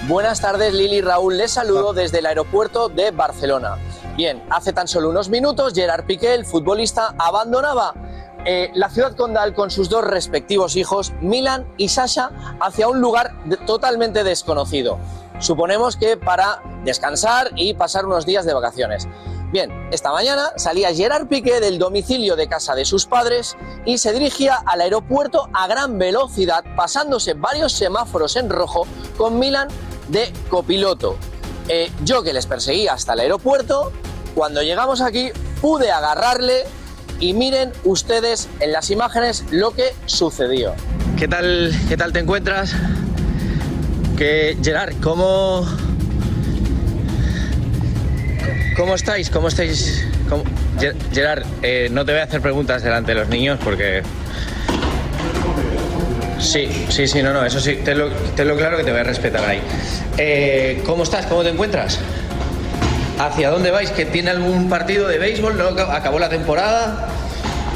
Buenas 0.08 0.40
tardes, 0.40 0.72
Lili 0.74 1.00
Raúl. 1.02 1.36
Les 1.36 1.50
saludo 1.52 1.92
desde 1.92 2.18
el 2.18 2.26
aeropuerto 2.26 2.88
de 2.88 3.10
Barcelona. 3.10 3.76
Bien, 4.16 4.42
hace 4.50 4.72
tan 4.72 4.88
solo 4.88 5.08
unos 5.10 5.28
minutos, 5.28 5.72
Gerard 5.74 6.04
Piqué, 6.04 6.34
el 6.34 6.44
futbolista, 6.44 7.14
abandonaba 7.18 7.94
eh, 8.44 8.70
la 8.74 8.88
ciudad 8.90 9.14
condal 9.16 9.54
con 9.54 9.70
sus 9.70 9.88
dos 9.88 10.04
respectivos 10.04 10.74
hijos, 10.76 11.12
Milan 11.20 11.66
y 11.76 11.88
Sasha, 11.90 12.30
hacia 12.60 12.88
un 12.88 13.00
lugar 13.00 13.32
de- 13.44 13.56
totalmente 13.58 14.24
desconocido. 14.24 14.98
Suponemos 15.40 15.96
que 15.96 16.16
para 16.16 16.62
descansar 16.84 17.50
y 17.56 17.74
pasar 17.74 18.06
unos 18.06 18.26
días 18.26 18.44
de 18.44 18.54
vacaciones. 18.54 19.08
Bien, 19.52 19.88
esta 19.90 20.12
mañana 20.12 20.52
salía 20.56 20.94
Gerard 20.94 21.26
Piqué 21.26 21.58
del 21.58 21.78
domicilio 21.78 22.36
de 22.36 22.46
casa 22.46 22.76
de 22.76 22.84
sus 22.84 23.06
padres 23.06 23.56
y 23.84 23.98
se 23.98 24.12
dirigía 24.12 24.54
al 24.64 24.80
aeropuerto 24.80 25.48
a 25.52 25.66
gran 25.66 25.98
velocidad, 25.98 26.64
pasándose 26.76 27.34
varios 27.34 27.72
semáforos 27.72 28.36
en 28.36 28.48
rojo 28.48 28.86
con 29.16 29.40
Milan 29.40 29.66
de 30.08 30.32
copiloto. 30.48 31.16
Eh, 31.68 31.90
yo 32.04 32.22
que 32.22 32.32
les 32.32 32.46
perseguía 32.46 32.92
hasta 32.92 33.14
el 33.14 33.20
aeropuerto, 33.20 33.90
cuando 34.36 34.62
llegamos 34.62 35.00
aquí 35.00 35.30
pude 35.60 35.90
agarrarle 35.90 36.64
y 37.18 37.34
miren 37.34 37.72
ustedes 37.84 38.48
en 38.60 38.72
las 38.72 38.90
imágenes 38.90 39.44
lo 39.50 39.72
que 39.72 39.94
sucedió. 40.06 40.74
¿Qué 41.18 41.26
tal, 41.26 41.72
qué 41.88 41.96
tal 41.96 42.12
te 42.12 42.20
encuentras? 42.20 42.72
Gerard, 44.20 44.92
¿cómo 45.02 45.66
cómo 48.76 48.94
estáis? 48.94 49.30
¿Cómo 49.30 49.48
estáis? 49.48 50.04
¿Cómo- 50.28 50.44
Ger- 50.78 50.94
Gerard, 51.12 51.42
eh, 51.62 51.88
no 51.90 52.04
te 52.04 52.12
voy 52.12 52.20
a 52.20 52.24
hacer 52.24 52.42
preguntas 52.42 52.82
delante 52.82 53.14
de 53.14 53.20
los 53.20 53.28
niños 53.28 53.58
porque 53.64 54.02
Sí, 56.38 56.68
sí, 56.90 57.06
sí, 57.06 57.22
no, 57.22 57.32
no, 57.32 57.44
eso 57.44 57.60
sí, 57.60 57.78
tenlo, 57.84 58.08
tenlo 58.36 58.56
claro 58.56 58.76
que 58.78 58.84
te 58.84 58.90
voy 58.90 59.00
a 59.00 59.04
respetar 59.04 59.44
ahí. 59.44 59.60
Eh, 60.18 60.82
¿Cómo 60.86 61.02
estás? 61.02 61.26
¿Cómo 61.26 61.42
te 61.42 61.50
encuentras? 61.50 61.98
¿Hacia 63.18 63.50
dónde 63.50 63.70
vais? 63.70 63.90
¿Que 63.90 64.04
tiene 64.06 64.30
algún 64.30 64.68
partido 64.70 65.06
de 65.08 65.18
béisbol? 65.18 65.56
¿No 65.58 65.70
Ac- 65.70 65.94
acabó 65.94 66.18
la 66.18 66.28
temporada? 66.30 67.08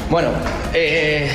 Bueno, 0.09 0.29
eh, 0.73 1.29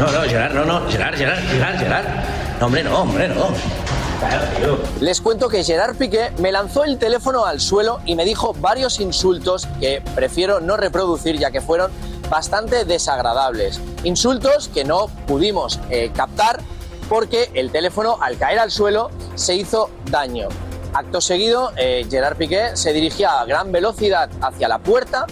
No, 0.00 0.10
no, 0.10 0.22
Gerard, 0.22 0.54
no, 0.54 0.64
no, 0.64 0.90
Gerard, 0.90 1.14
Gerard, 1.14 1.42
Gerard, 1.50 1.78
Gerard. 1.78 2.06
No, 2.58 2.66
hombre, 2.66 2.82
no, 2.82 3.02
hombre, 3.02 3.28
no. 3.28 3.48
Les 4.98 5.20
cuento 5.20 5.50
que 5.50 5.62
Gerard 5.62 5.94
Piqué 5.94 6.32
me 6.38 6.50
lanzó 6.50 6.84
el 6.84 6.96
teléfono 6.96 7.44
al 7.44 7.60
suelo 7.60 8.00
y 8.06 8.14
me 8.14 8.24
dijo 8.24 8.54
varios 8.54 8.98
insultos 8.98 9.68
que 9.78 10.02
prefiero 10.14 10.58
no 10.58 10.78
reproducir 10.78 11.38
ya 11.38 11.50
que 11.50 11.60
fueron 11.60 11.90
bastante 12.30 12.86
desagradables. 12.86 13.78
Insultos 14.02 14.68
que 14.68 14.84
no 14.84 15.08
pudimos 15.26 15.78
eh, 15.90 16.10
captar 16.14 16.60
porque 17.10 17.50
el 17.52 17.70
teléfono 17.70 18.16
al 18.22 18.38
caer 18.38 18.58
al 18.58 18.70
suelo 18.70 19.10
se 19.34 19.54
hizo 19.54 19.90
daño. 20.10 20.48
Acto 20.94 21.20
seguido, 21.20 21.72
eh, 21.76 22.06
Gerard 22.10 22.38
Piqué 22.38 22.74
se 22.74 22.94
dirigía 22.94 23.38
a 23.38 23.44
gran 23.44 23.70
velocidad 23.70 24.30
hacia 24.40 24.66
la 24.66 24.78
puerta, 24.78 25.26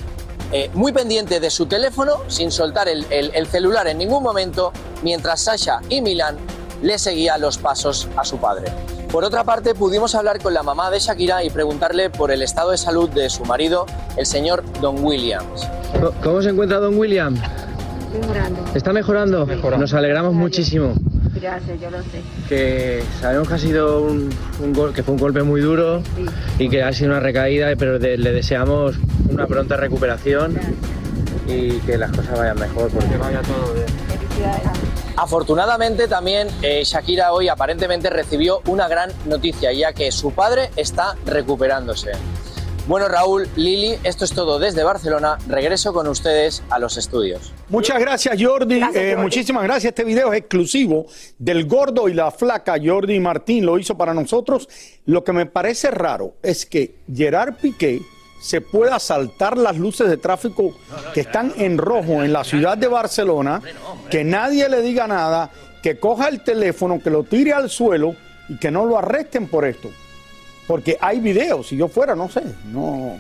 eh, 0.53 0.71
muy 0.75 0.93
pendiente 0.93 1.41
de 1.41 1.51
su 1.51 1.67
teléfono, 1.67 2.13
sin 2.29 2.51
soltar 2.51 2.89
el, 2.89 3.07
el- 3.11 3.31
el 3.35 3.47
celular 3.47 3.87
en 3.89 3.99
ningún 3.99 4.23
momento, 4.23 4.73
mientras 5.03 5.41
Sasha 5.43 5.81
y 5.89 6.01
Milan 6.01 6.37
le 6.83 6.99
seguían 6.99 7.41
los 7.41 7.59
pasos 7.59 8.09
a 8.17 8.25
su 8.25 8.39
padre. 8.39 8.67
Por 9.11 9.25
otra 9.25 9.43
parte, 9.45 9.75
pudimos 9.75 10.15
hablar 10.15 10.39
con 10.41 10.53
la 10.53 10.63
mamá 10.63 10.91
de 10.91 10.99
Shakira 11.01 11.43
y 11.43 11.51
preguntarle 11.51 12.11
por 12.11 12.31
el 12.31 12.43
estado 12.43 12.71
de 12.73 12.77
salud 12.79 13.09
de 13.09 13.31
su 13.31 13.45
marido, 13.45 13.87
el 14.17 14.27
señor 14.27 14.63
Don 14.81 15.03
Williams. 15.03 15.67
¿Cómo 16.23 16.43
se 16.43 16.51
encuentra 16.51 16.79
don 16.79 16.99
William? 16.99 17.35
Mejorando. 18.13 18.61
¿Está 18.75 18.93
mejorando? 18.93 19.47
Nos 19.79 19.95
alegramos 19.95 20.35
muchísimo. 20.35 20.93
Gracias, 21.35 21.81
yo 21.81 21.91
lo 21.91 21.99
sé. 22.03 22.23
Que 22.49 23.03
sabemos 23.21 23.49
que 23.49 23.55
ha 23.55 23.59
sido 23.59 24.03
un, 24.03 24.31
un 24.61 24.73
gol, 24.73 24.93
que 24.93 25.03
fue 25.03 25.15
un 25.15 25.21
golpe 25.21 25.43
muy 25.43 25.61
duro 25.61 26.03
y 26.59 26.69
que 26.69 26.83
ha 26.83 26.93
sido 26.93 27.11
una 27.11 27.21
recaída, 27.21 27.69
pero 27.79 27.99
de- 27.99 28.19
le 28.19 28.33
deseamos 28.33 28.97
una 29.31 29.47
pronta 29.47 29.77
recuperación 29.77 30.59
y 31.47 31.79
que 31.81 31.97
las 31.99 32.11
cosas 32.11 32.39
vayan 32.39 32.59
mejor, 32.59 32.91
porque 32.91 33.17
vaya 33.17 33.41
todo 33.43 33.75
bien. 33.75 33.87
Afortunadamente 35.17 36.07
también 36.07 36.49
eh, 36.63 36.83
Shakira 36.85 37.33
hoy 37.33 37.49
aparentemente 37.49 38.09
recibió 38.11 38.61
una 38.67 38.87
gran 38.89 39.11
noticia, 39.27 39.73
ya 39.73 39.93
que 39.93 40.13
su 40.13 40.33
padre 40.33 40.71
está 40.77 41.17
recuperándose. 41.27 42.13
Bueno, 42.89 43.07
Raúl, 43.07 43.47
Lili, 43.55 43.99
esto 44.03 44.25
es 44.25 44.33
todo 44.33 44.59
desde 44.59 44.83
Barcelona. 44.83 45.37
Regreso 45.47 45.93
con 45.93 46.09
ustedes 46.09 46.63
a 46.71 46.79
los 46.79 46.97
estudios. 46.97 47.53
Muchas 47.69 48.01
gracias, 48.01 48.43
Jordi. 48.43 48.81
Eh, 48.95 49.15
muchísimas 49.15 49.63
gracias. 49.65 49.91
Este 49.91 50.05
video 50.05 50.33
es 50.33 50.39
exclusivo 50.39 51.05
del 51.39 51.67
gordo 51.67 52.09
y 52.09 52.15
la 52.15 52.31
flaca. 52.31 52.77
Jordi 52.83 53.21
Martín 53.21 53.67
lo 53.67 53.79
hizo 53.79 53.95
para 53.99 54.15
nosotros. 54.15 54.71
Lo 55.05 55.23
que 55.23 55.35
me 55.35 55.45
parece 55.45 55.91
raro 55.91 56.37
es 56.43 56.65
que 56.65 56.95
Gerard 57.15 57.57
Piqué 57.57 58.01
se 58.41 58.63
pueda 58.63 58.99
saltar 58.99 59.59
las 59.59 59.77
luces 59.77 60.09
de 60.09 60.17
tráfico 60.17 60.73
que 61.13 61.21
están 61.21 61.53
en 61.59 61.77
rojo 61.77 62.25
en 62.25 62.33
la 62.33 62.43
ciudad 62.43 62.79
de 62.79 62.89
Barcelona, 62.89 63.61
que 64.11 64.25
nadie 64.25 64.67
le 64.67 64.81
diga 64.81 65.07
nada, 65.07 65.51
que 65.83 65.99
coja 65.99 66.29
el 66.29 66.43
teléfono, 66.43 67.03
que 67.03 67.11
lo 67.11 67.23
tire 67.23 67.53
al 67.53 67.69
suelo 67.69 68.15
y 68.49 68.57
que 68.57 68.71
no 68.71 68.87
lo 68.87 68.97
arresten 68.97 69.47
por 69.47 69.67
esto. 69.67 69.91
Porque 70.69 70.99
hay 71.01 71.19
videos, 71.19 71.67
si 71.67 71.77
yo 71.77 71.89
fuera, 71.89 72.15
no 72.15 72.29
sé, 72.29 72.43
no, 72.71 73.19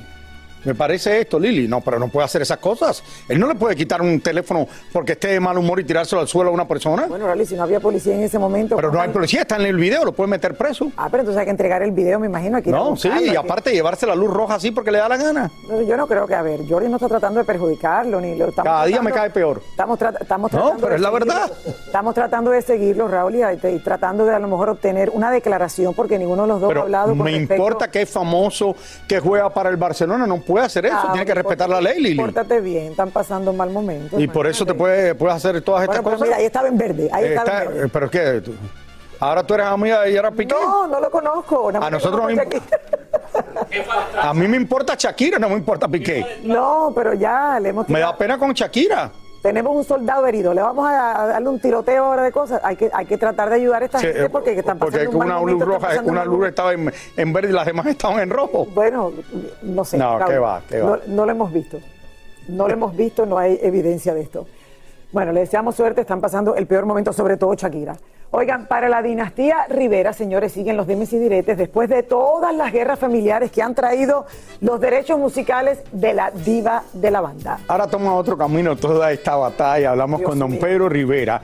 Me 0.64 0.74
parece 0.74 1.20
esto, 1.20 1.38
Lili. 1.38 1.68
No, 1.68 1.80
pero 1.80 1.98
no 1.98 2.08
puede 2.08 2.24
hacer 2.26 2.42
esas 2.42 2.58
cosas. 2.58 3.02
Él 3.28 3.38
no 3.38 3.46
le 3.46 3.54
puede 3.54 3.76
quitar 3.76 4.02
un 4.02 4.20
teléfono 4.20 4.66
porque 4.92 5.12
esté 5.12 5.28
de 5.28 5.40
mal 5.40 5.56
humor 5.56 5.80
y 5.80 5.84
tirárselo 5.84 6.20
al 6.20 6.28
suelo 6.28 6.50
a 6.50 6.52
una 6.52 6.66
persona. 6.66 7.06
Bueno, 7.06 7.26
Rally, 7.26 7.46
si 7.46 7.54
no 7.54 7.62
había 7.62 7.80
policía 7.80 8.14
en 8.14 8.22
ese 8.22 8.38
momento. 8.38 8.76
Pero 8.76 8.90
no 8.92 8.98
hay 9.00 9.06
¿cómo- 9.08 9.14
policía, 9.14 9.42
está 9.42 9.56
en 9.56 9.62
el 9.66 9.76
video, 9.76 10.04
lo 10.04 10.12
puede 10.12 10.28
meter 10.30 10.56
preso. 10.56 10.90
Ah, 10.96 11.08
pero 11.10 11.22
entonces 11.22 11.38
hay 11.40 11.46
que 11.46 11.50
entregar 11.52 11.82
el 11.82 11.92
video, 11.92 12.18
me 12.20 12.26
imagino. 12.26 12.58
Aquí 12.58 12.70
No, 12.70 12.96
sí, 12.96 13.08
y 13.32 13.36
aparte 13.36 13.72
llevarse 13.72 14.06
la 14.06 14.14
luz 14.14 14.30
roja 14.32 14.54
así 14.56 14.70
porque 14.70 14.90
le 14.90 14.98
da 14.98 15.08
la 15.08 15.16
gana. 15.16 15.50
Yo 15.86 15.96
no 15.96 16.06
creo 16.06 16.26
que, 16.26 16.34
a 16.34 16.42
ver, 16.42 16.60
Jordi 16.68 16.88
no 16.88 16.96
está 16.96 17.08
tratando 17.08 17.38
de 17.40 17.44
perjudicarlo, 17.46 18.20
ni 18.20 18.34
lo 18.36 18.48
estamos 18.48 18.70
Cada 18.70 18.84
día 18.86 19.00
me 19.02 19.12
cae 19.12 19.30
peor. 19.30 19.62
Estamos, 19.70 19.98
tra- 19.98 20.16
estamos 20.20 20.52
No, 20.52 20.58
tratando 20.58 20.80
pero 20.80 20.90
de 20.90 20.96
es 20.96 21.00
la 21.02 21.08
seguirlo. 21.10 21.26
verdad. 21.34 21.52
Estamos 21.86 22.14
tratando 22.14 22.50
de 22.50 22.62
seguirlo, 22.62 23.08
Raúl, 23.08 23.36
y, 23.36 23.66
y 23.68 23.78
tratando 23.78 24.24
de 24.24 24.34
a 24.34 24.38
lo 24.38 24.48
mejor 24.48 24.70
obtener 24.70 25.10
una 25.10 25.30
declaración, 25.30 25.94
porque 25.94 26.18
ninguno 26.18 26.42
de 26.42 26.48
los 26.48 26.60
dos 26.60 26.66
ha 26.66 26.68
Pero 26.68 26.82
hablado 26.82 27.08
con 27.08 27.18
me 27.18 27.30
respecto- 27.30 27.54
importa 27.54 27.90
que 27.90 28.02
es 28.02 28.10
famoso, 28.10 28.74
que 29.06 29.20
juega 29.20 29.50
para 29.54 29.70
el 29.70 29.76
Barcelona, 29.76 30.26
no 30.26 30.40
puede 30.48 30.64
hacer 30.66 30.86
eso, 30.86 30.96
Ah, 30.98 31.08
tiene 31.12 31.24
que 31.26 31.34
respetar 31.34 31.68
la 31.68 31.80
ley, 31.80 32.00
Lili. 32.02 32.16
Pórtate 32.16 32.60
bien, 32.60 32.90
están 32.92 33.10
pasando 33.10 33.50
un 33.52 33.56
mal 33.56 33.70
momento. 33.70 34.18
Y 34.18 34.26
por 34.26 34.46
eso 34.48 34.64
te 34.66 34.74
puedes, 34.74 35.14
puedes 35.14 35.36
hacer 35.36 35.60
todas 35.62 35.82
estas 35.82 36.02
Bueno, 36.02 36.04
pero 36.04 36.16
cosas. 36.16 36.26
mira, 36.28 36.36
ahí 36.38 36.46
estaba 36.46 36.68
en 36.68 36.78
verde, 36.78 37.08
ahí 37.12 37.24
Eh, 37.24 37.28
estaba 37.34 37.48
está- 37.50 37.62
en 37.64 37.74
verde. 37.74 37.88
pero 37.92 38.06
es 38.06 38.12
que 38.12 38.40
tú- 38.40 38.54
ahora 39.20 39.42
tú 39.44 39.54
eres 39.54 39.66
amiga 39.66 40.00
de 40.02 40.10
Gerard 40.12 40.34
Piqué. 40.34 40.54
No, 40.58 40.86
no 40.86 41.00
lo 41.00 41.10
conozco. 41.10 41.68
A 41.68 41.90
nosotros 41.90 42.32
nos 42.32 42.46
A 44.22 44.34
mí 44.34 44.48
me 44.48 44.56
importa 44.56 44.94
Shakira, 44.98 45.38
no 45.38 45.48
me 45.50 45.54
importa 45.56 45.86
Piqué. 45.86 46.40
No, 46.44 46.90
pero 46.94 47.14
ya 47.14 47.60
le 47.60 47.68
hemos 47.68 47.88
Me 47.88 48.00
da 48.00 48.16
pena 48.16 48.38
con 48.38 48.52
Shakira. 48.52 49.10
Tenemos 49.48 49.74
un 49.74 49.82
soldado 49.84 50.26
herido, 50.26 50.52
le 50.52 50.60
vamos 50.60 50.86
a, 50.86 51.22
a 51.22 51.26
darle 51.28 51.48
un 51.48 51.58
tiroteo 51.58 52.04
ahora 52.04 52.22
de 52.22 52.30
cosas. 52.32 52.60
Hay 52.62 52.76
que, 52.76 52.90
hay 52.92 53.06
que 53.06 53.16
tratar 53.16 53.48
de 53.48 53.54
ayudar 53.54 53.80
a 53.80 53.86
esta 53.86 53.98
Sí, 53.98 54.06
gente 54.08 54.24
eh, 54.24 54.28
porque 54.28 54.52
están 54.52 54.78
porque 54.78 54.98
pasando 54.98 55.18
un 55.18 55.24
una 55.24 55.40
luz 55.40 55.62
roja, 55.62 55.88
una 56.04 56.24
luz 56.26 56.48
estaba 56.48 56.74
en, 56.74 56.92
en 57.16 57.32
verde 57.32 57.48
y 57.48 57.52
las 57.52 57.64
demás 57.64 57.86
estaban 57.86 58.20
en 58.20 58.28
rojo. 58.28 58.66
Bueno, 58.74 59.10
no 59.62 59.84
sé. 59.86 59.96
No, 59.96 60.18
Raúl, 60.18 60.30
qué 60.30 60.38
va, 60.38 60.62
qué 60.68 60.80
va. 60.82 60.90
No, 60.90 61.14
no 61.14 61.24
lo 61.24 61.32
hemos 61.32 61.50
visto. 61.50 61.80
No 62.48 62.68
lo 62.68 62.74
hemos 62.74 62.94
visto, 62.94 63.24
no 63.24 63.38
hay 63.38 63.58
evidencia 63.62 64.12
de 64.12 64.20
esto. 64.20 64.46
Bueno, 65.10 65.32
le 65.32 65.40
deseamos 65.40 65.74
suerte, 65.74 66.02
están 66.02 66.20
pasando 66.20 66.54
el 66.54 66.66
peor 66.66 66.84
momento, 66.84 67.12
sobre 67.12 67.36
todo 67.38 67.54
Shakira. 67.54 67.96
Oigan, 68.30 68.66
para 68.66 68.90
la 68.90 69.00
dinastía 69.00 69.64
Rivera, 69.70 70.12
señores, 70.12 70.52
siguen 70.52 70.76
los 70.76 70.86
dimes 70.86 71.10
y 71.14 71.18
diretes 71.18 71.56
después 71.56 71.88
de 71.88 72.02
todas 72.02 72.54
las 72.54 72.70
guerras 72.72 72.98
familiares 72.98 73.50
que 73.50 73.62
han 73.62 73.74
traído 73.74 74.26
los 74.60 74.78
derechos 74.78 75.18
musicales 75.18 75.82
de 75.92 76.12
la 76.12 76.30
diva 76.30 76.82
de 76.92 77.10
la 77.10 77.22
banda. 77.22 77.58
Ahora 77.68 77.86
toma 77.86 78.14
otro 78.14 78.36
camino 78.36 78.76
toda 78.76 79.10
esta 79.10 79.36
batalla. 79.36 79.92
Hablamos 79.92 80.18
Dios 80.20 80.28
con 80.28 80.38
don 80.38 80.50
mío. 80.50 80.60
Pedro 80.60 80.90
Rivera, 80.90 81.40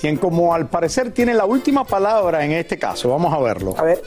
quien 0.00 0.16
como 0.16 0.54
al 0.54 0.66
parecer 0.68 1.12
tiene 1.12 1.34
la 1.34 1.44
última 1.44 1.84
palabra 1.84 2.42
en 2.42 2.52
este 2.52 2.78
caso. 2.78 3.10
Vamos 3.10 3.30
a 3.34 3.38
verlo. 3.40 3.74
A 3.76 3.82
ver. 3.82 4.00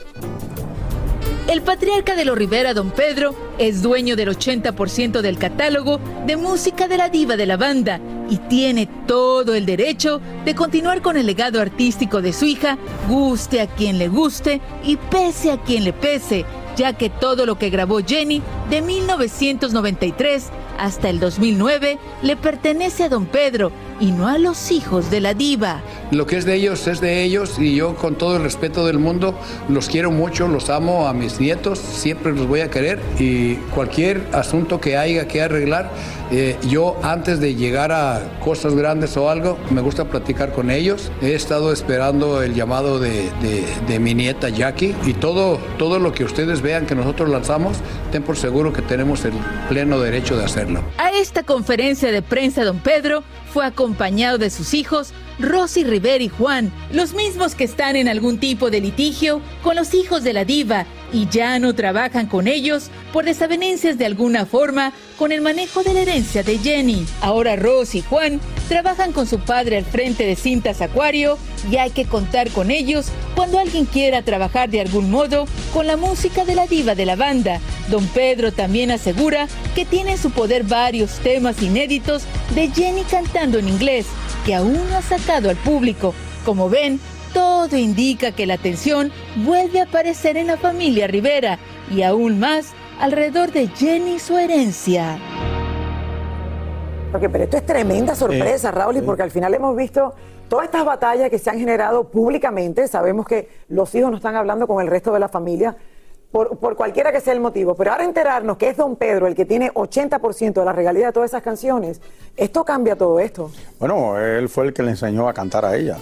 El 1.48 1.62
patriarca 1.62 2.14
de 2.14 2.26
los 2.26 2.36
Rivera, 2.36 2.74
don 2.74 2.90
Pedro, 2.90 3.34
es 3.56 3.80
dueño 3.80 4.16
del 4.16 4.28
80% 4.28 5.22
del 5.22 5.38
catálogo 5.38 5.98
de 6.26 6.36
música 6.36 6.88
de 6.88 6.98
la 6.98 7.08
diva 7.08 7.38
de 7.38 7.46
la 7.46 7.56
banda 7.56 8.02
y 8.28 8.36
tiene 8.36 8.86
todo 9.06 9.54
el 9.54 9.64
derecho 9.64 10.20
de 10.44 10.54
continuar 10.54 11.00
con 11.00 11.16
el 11.16 11.24
legado 11.24 11.58
artístico 11.62 12.20
de 12.20 12.34
su 12.34 12.44
hija, 12.44 12.76
guste 13.08 13.62
a 13.62 13.66
quien 13.66 13.96
le 13.96 14.08
guste 14.08 14.60
y 14.84 14.98
pese 14.98 15.50
a 15.50 15.56
quien 15.56 15.84
le 15.84 15.94
pese, 15.94 16.44
ya 16.76 16.92
que 16.92 17.08
todo 17.08 17.46
lo 17.46 17.58
que 17.58 17.70
grabó 17.70 18.00
Jenny 18.00 18.42
de 18.68 18.82
1993 18.82 20.50
hasta 20.78 21.08
el 21.08 21.18
2009 21.18 21.98
le 22.24 22.36
pertenece 22.36 23.04
a 23.04 23.08
don 23.08 23.24
Pedro 23.24 23.72
y 24.00 24.12
no 24.12 24.28
a 24.28 24.38
los 24.38 24.70
hijos 24.70 25.10
de 25.10 25.20
la 25.20 25.34
diva. 25.34 25.80
Lo 26.10 26.26
que 26.26 26.36
es 26.36 26.44
de 26.44 26.54
ellos 26.54 26.86
es 26.86 27.00
de 27.00 27.22
ellos 27.22 27.58
y 27.58 27.74
yo 27.74 27.94
con 27.96 28.14
todo 28.16 28.36
el 28.36 28.42
respeto 28.42 28.86
del 28.86 28.98
mundo 28.98 29.38
los 29.68 29.88
quiero 29.88 30.10
mucho, 30.10 30.48
los 30.48 30.70
amo 30.70 31.06
a 31.08 31.12
mis 31.12 31.40
nietos, 31.40 31.78
siempre 31.78 32.32
los 32.32 32.46
voy 32.46 32.60
a 32.60 32.70
querer 32.70 33.00
y 33.18 33.56
cualquier 33.74 34.26
asunto 34.32 34.80
que 34.80 34.96
haya 34.96 35.26
que 35.28 35.42
arreglar, 35.42 35.90
eh, 36.30 36.56
yo 36.68 36.96
antes 37.02 37.40
de 37.40 37.54
llegar 37.54 37.92
a 37.92 38.38
cosas 38.44 38.74
grandes 38.74 39.16
o 39.16 39.30
algo, 39.30 39.58
me 39.70 39.80
gusta 39.80 40.04
platicar 40.06 40.52
con 40.52 40.70
ellos. 40.70 41.10
He 41.22 41.34
estado 41.34 41.72
esperando 41.72 42.42
el 42.42 42.54
llamado 42.54 42.98
de, 42.98 43.30
de- 43.42 43.64
de 43.86 43.98
mi 43.98 44.14
nieta 44.14 44.48
Jackie 44.48 44.94
y 45.06 45.14
todo, 45.14 45.58
todo 45.78 45.98
lo 45.98 46.12
que 46.12 46.24
ustedes 46.24 46.60
vean 46.62 46.86
que 46.86 46.94
nosotros 46.94 47.28
lanzamos, 47.28 47.76
ten 48.12 48.22
por 48.22 48.36
seguro 48.36 48.72
que 48.72 48.82
tenemos 48.82 49.24
el 49.24 49.32
pleno 49.68 49.98
derecho 50.00 50.36
de 50.36 50.44
hacerlo. 50.44 50.82
A 50.98 51.10
esta 51.10 51.42
conferencia 51.42 52.10
de 52.12 52.22
prensa, 52.22 52.64
don 52.64 52.78
Pedro 52.78 53.22
fue 53.52 53.64
acompañado 53.88 54.36
de 54.36 54.50
sus 54.50 54.74
hijos, 54.74 55.14
Rosy 55.38 55.82
Rivera 55.82 56.22
y 56.22 56.28
Juan, 56.28 56.70
los 56.92 57.14
mismos 57.14 57.54
que 57.54 57.64
están 57.64 57.96
en 57.96 58.06
algún 58.06 58.38
tipo 58.38 58.70
de 58.70 58.82
litigio 58.82 59.40
con 59.62 59.76
los 59.76 59.94
hijos 59.94 60.22
de 60.24 60.34
la 60.34 60.44
diva 60.44 60.84
y 61.12 61.28
ya 61.28 61.58
no 61.58 61.74
trabajan 61.74 62.26
con 62.26 62.48
ellos 62.48 62.90
por 63.12 63.24
desavenencias 63.24 63.98
de 63.98 64.06
alguna 64.06 64.46
forma 64.46 64.92
con 65.16 65.32
el 65.32 65.40
manejo 65.40 65.82
de 65.82 65.94
la 65.94 66.00
herencia 66.00 66.42
de 66.42 66.58
Jenny. 66.58 67.06
Ahora 67.20 67.56
Rosy 67.56 67.98
y 67.98 68.02
Juan 68.02 68.40
trabajan 68.68 69.12
con 69.12 69.26
su 69.26 69.40
padre 69.40 69.78
al 69.78 69.84
frente 69.84 70.26
de 70.26 70.36
Cintas 70.36 70.80
Acuario 70.80 71.38
y 71.70 71.76
hay 71.76 71.90
que 71.90 72.04
contar 72.04 72.50
con 72.50 72.70
ellos 72.70 73.06
cuando 73.34 73.58
alguien 73.58 73.86
quiera 73.86 74.22
trabajar 74.22 74.68
de 74.68 74.80
algún 74.80 75.10
modo 75.10 75.46
con 75.72 75.86
la 75.86 75.96
música 75.96 76.44
de 76.44 76.54
la 76.54 76.66
diva 76.66 76.94
de 76.94 77.06
la 77.06 77.16
banda. 77.16 77.60
Don 77.88 78.06
Pedro 78.08 78.52
también 78.52 78.90
asegura 78.90 79.48
que 79.74 79.84
tiene 79.84 80.12
en 80.12 80.18
su 80.18 80.30
poder 80.30 80.64
varios 80.64 81.18
temas 81.18 81.62
inéditos 81.62 82.24
de 82.54 82.68
Jenny 82.68 83.02
cantando 83.02 83.58
en 83.58 83.68
inglés 83.68 84.06
que 84.44 84.54
aún 84.54 84.78
no 84.88 84.96
ha 84.96 85.02
sacado 85.02 85.50
al 85.50 85.56
público. 85.56 86.14
Como 86.44 86.70
ven, 86.70 87.00
todo 87.32 87.76
indica 87.76 88.32
que 88.32 88.46
la 88.46 88.54
atención 88.54 89.12
vuelve 89.36 89.80
a 89.80 89.84
aparecer 89.84 90.36
en 90.36 90.46
la 90.48 90.56
familia 90.56 91.06
Rivera 91.06 91.58
y 91.90 92.02
aún 92.02 92.38
más 92.38 92.72
alrededor 93.00 93.52
de 93.52 93.68
Jenny 93.68 94.14
y 94.14 94.18
su 94.18 94.36
herencia. 94.36 95.18
Porque, 97.10 97.28
pero 97.30 97.44
esto 97.44 97.56
es 97.56 97.64
tremenda 97.64 98.14
sorpresa, 98.14 98.68
Eh, 98.68 98.72
Raúl, 98.72 98.96
y 98.98 99.02
porque 99.02 99.22
al 99.22 99.30
final 99.30 99.54
hemos 99.54 99.74
visto 99.76 100.14
todas 100.48 100.66
estas 100.66 100.84
batallas 100.84 101.30
que 101.30 101.38
se 101.38 101.48
han 101.50 101.58
generado 101.58 102.08
públicamente. 102.08 102.86
Sabemos 102.86 103.26
que 103.26 103.48
los 103.68 103.94
hijos 103.94 104.10
no 104.10 104.16
están 104.18 104.36
hablando 104.36 104.66
con 104.66 104.82
el 104.82 104.88
resto 104.88 105.12
de 105.12 105.20
la 105.20 105.28
familia 105.28 105.74
por, 106.30 106.58
por 106.58 106.76
cualquiera 106.76 107.10
que 107.10 107.20
sea 107.20 107.32
el 107.32 107.40
motivo. 107.40 107.74
Pero 107.74 107.92
ahora 107.92 108.04
enterarnos 108.04 108.58
que 108.58 108.68
es 108.68 108.76
don 108.76 108.96
Pedro 108.96 109.26
el 109.26 109.34
que 109.34 109.46
tiene 109.46 109.72
80% 109.72 110.52
de 110.52 110.64
la 110.64 110.72
regalía 110.72 111.06
de 111.06 111.12
todas 111.12 111.30
esas 111.30 111.42
canciones, 111.42 112.02
esto 112.36 112.64
cambia 112.64 112.96
todo 112.96 113.20
esto. 113.20 113.50
Bueno, 113.78 114.18
él 114.18 114.50
fue 114.50 114.66
el 114.66 114.74
que 114.74 114.82
le 114.82 114.90
enseñó 114.90 115.28
a 115.28 115.32
cantar 115.32 115.64
a 115.64 115.76
ella. 115.76 115.96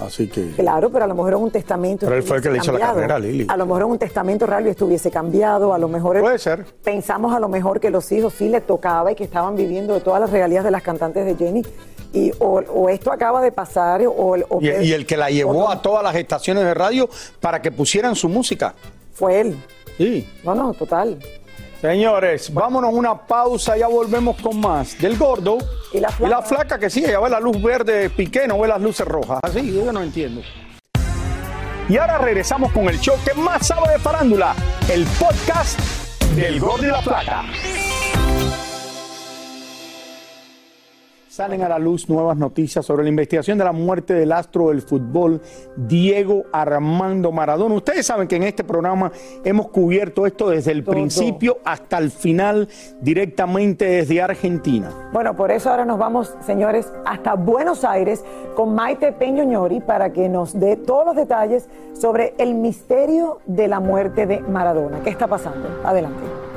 Así 0.00 0.28
que. 0.28 0.50
Claro, 0.52 0.90
pero 0.90 1.04
a 1.04 1.08
lo 1.08 1.14
mejor 1.14 1.34
en 1.34 1.38
un 1.40 1.50
testamento. 1.50 2.06
Pero 2.06 2.16
él 2.16 2.22
fue 2.22 2.38
el 2.38 2.42
que 2.42 2.50
le 2.50 2.58
hizo 2.58 2.72
la 2.72 2.78
carrera 2.80 3.16
a. 3.16 3.18
Lili. 3.18 3.46
A 3.48 3.56
lo 3.56 3.66
mejor 3.66 3.82
en 3.82 3.88
un 3.88 3.98
testamento 3.98 4.46
real 4.46 4.66
estuviese 4.66 5.10
cambiado, 5.10 5.74
a 5.74 5.78
lo 5.78 5.88
mejor. 5.88 6.18
Puede 6.20 6.38
ser. 6.38 6.64
Pensamos 6.82 7.34
a 7.34 7.40
lo 7.40 7.48
mejor 7.48 7.80
que 7.80 7.90
los 7.90 8.10
hijos 8.12 8.34
sí 8.34 8.48
le 8.48 8.60
tocaba 8.60 9.12
y 9.12 9.14
que 9.14 9.24
estaban 9.24 9.56
viviendo 9.56 9.94
de 9.94 10.00
todas 10.00 10.20
las 10.20 10.30
regalías 10.30 10.64
de 10.64 10.70
las 10.70 10.82
cantantes 10.82 11.24
de 11.26 11.36
Jenny. 11.36 11.62
Y 12.12 12.32
o, 12.40 12.60
o 12.60 12.88
esto 12.88 13.12
acaba 13.12 13.40
de 13.40 13.52
pasar, 13.52 14.04
o, 14.06 14.12
o- 14.12 14.60
Y, 14.60 14.68
y 14.88 14.92
el 14.92 15.06
que 15.06 15.16
la 15.16 15.30
llevó 15.30 15.70
a 15.70 15.80
todas 15.80 16.02
las 16.02 16.16
estaciones 16.16 16.64
de 16.64 16.74
radio 16.74 17.08
para 17.40 17.62
que 17.62 17.70
pusieran 17.70 18.16
su 18.16 18.28
música. 18.28 18.74
Fue 19.12 19.40
él. 19.40 19.56
Sí. 19.96 20.26
No, 20.44 20.54
no, 20.54 20.72
total. 20.74 21.18
Señores, 21.80 22.52
vámonos 22.52 22.90
a 22.90 22.94
una 22.94 23.26
pausa, 23.26 23.74
ya 23.74 23.88
volvemos 23.88 24.36
con 24.42 24.60
más 24.60 24.98
del 24.98 25.16
gordo 25.16 25.56
y 25.94 25.98
la 25.98 26.10
flaca, 26.10 26.78
que 26.78 26.90
sí, 26.90 27.02
ella 27.02 27.20
ve 27.20 27.30
la 27.30 27.40
luz 27.40 27.60
verde 27.62 28.10
piqué, 28.10 28.46
no 28.46 28.60
ve 28.60 28.68
las 28.68 28.82
luces 28.82 29.06
rojas. 29.06 29.40
Así, 29.42 29.72
yo 29.72 29.90
no 29.90 30.02
entiendo. 30.02 30.42
Y 31.88 31.96
ahora 31.96 32.18
regresamos 32.18 32.70
con 32.72 32.86
el 32.88 33.00
show 33.00 33.16
que 33.24 33.32
más 33.32 33.66
sabe 33.66 33.92
de 33.92 33.98
farándula, 33.98 34.54
el 34.92 35.06
podcast 35.18 35.80
del 36.36 36.60
gordo 36.60 36.84
y 36.84 36.90
la 36.90 37.00
flaca. 37.00 37.44
Salen 41.30 41.62
a 41.62 41.68
la 41.68 41.78
luz 41.78 42.08
nuevas 42.08 42.36
noticias 42.36 42.84
sobre 42.84 43.04
la 43.04 43.08
investigación 43.08 43.56
de 43.56 43.62
la 43.62 43.70
muerte 43.70 44.14
del 44.14 44.32
astro 44.32 44.70
del 44.70 44.82
fútbol, 44.82 45.40
Diego 45.76 46.42
Armando 46.52 47.30
Maradona. 47.30 47.76
Ustedes 47.76 48.04
saben 48.04 48.26
que 48.26 48.34
en 48.34 48.42
este 48.42 48.64
programa 48.64 49.12
hemos 49.44 49.68
cubierto 49.68 50.26
esto 50.26 50.50
desde 50.50 50.72
el 50.72 50.82
principio 50.82 51.58
hasta 51.64 51.98
el 51.98 52.10
final, 52.10 52.68
directamente 53.00 53.84
desde 53.84 54.20
Argentina. 54.20 54.90
Bueno, 55.12 55.36
por 55.36 55.52
eso 55.52 55.70
ahora 55.70 55.84
nos 55.84 56.00
vamos, 56.00 56.34
señores, 56.44 56.92
hasta 57.06 57.34
Buenos 57.34 57.84
Aires 57.84 58.24
con 58.56 58.74
Maite 58.74 59.12
Peñoñori 59.12 59.78
para 59.78 60.12
que 60.12 60.28
nos 60.28 60.58
dé 60.58 60.74
todos 60.74 61.06
los 61.06 61.14
detalles 61.14 61.68
sobre 61.92 62.34
el 62.38 62.54
misterio 62.54 63.38
de 63.46 63.68
la 63.68 63.78
muerte 63.78 64.26
de 64.26 64.40
Maradona. 64.40 64.98
¿Qué 65.04 65.10
está 65.10 65.28
pasando? 65.28 65.68
Adelante. 65.84 66.49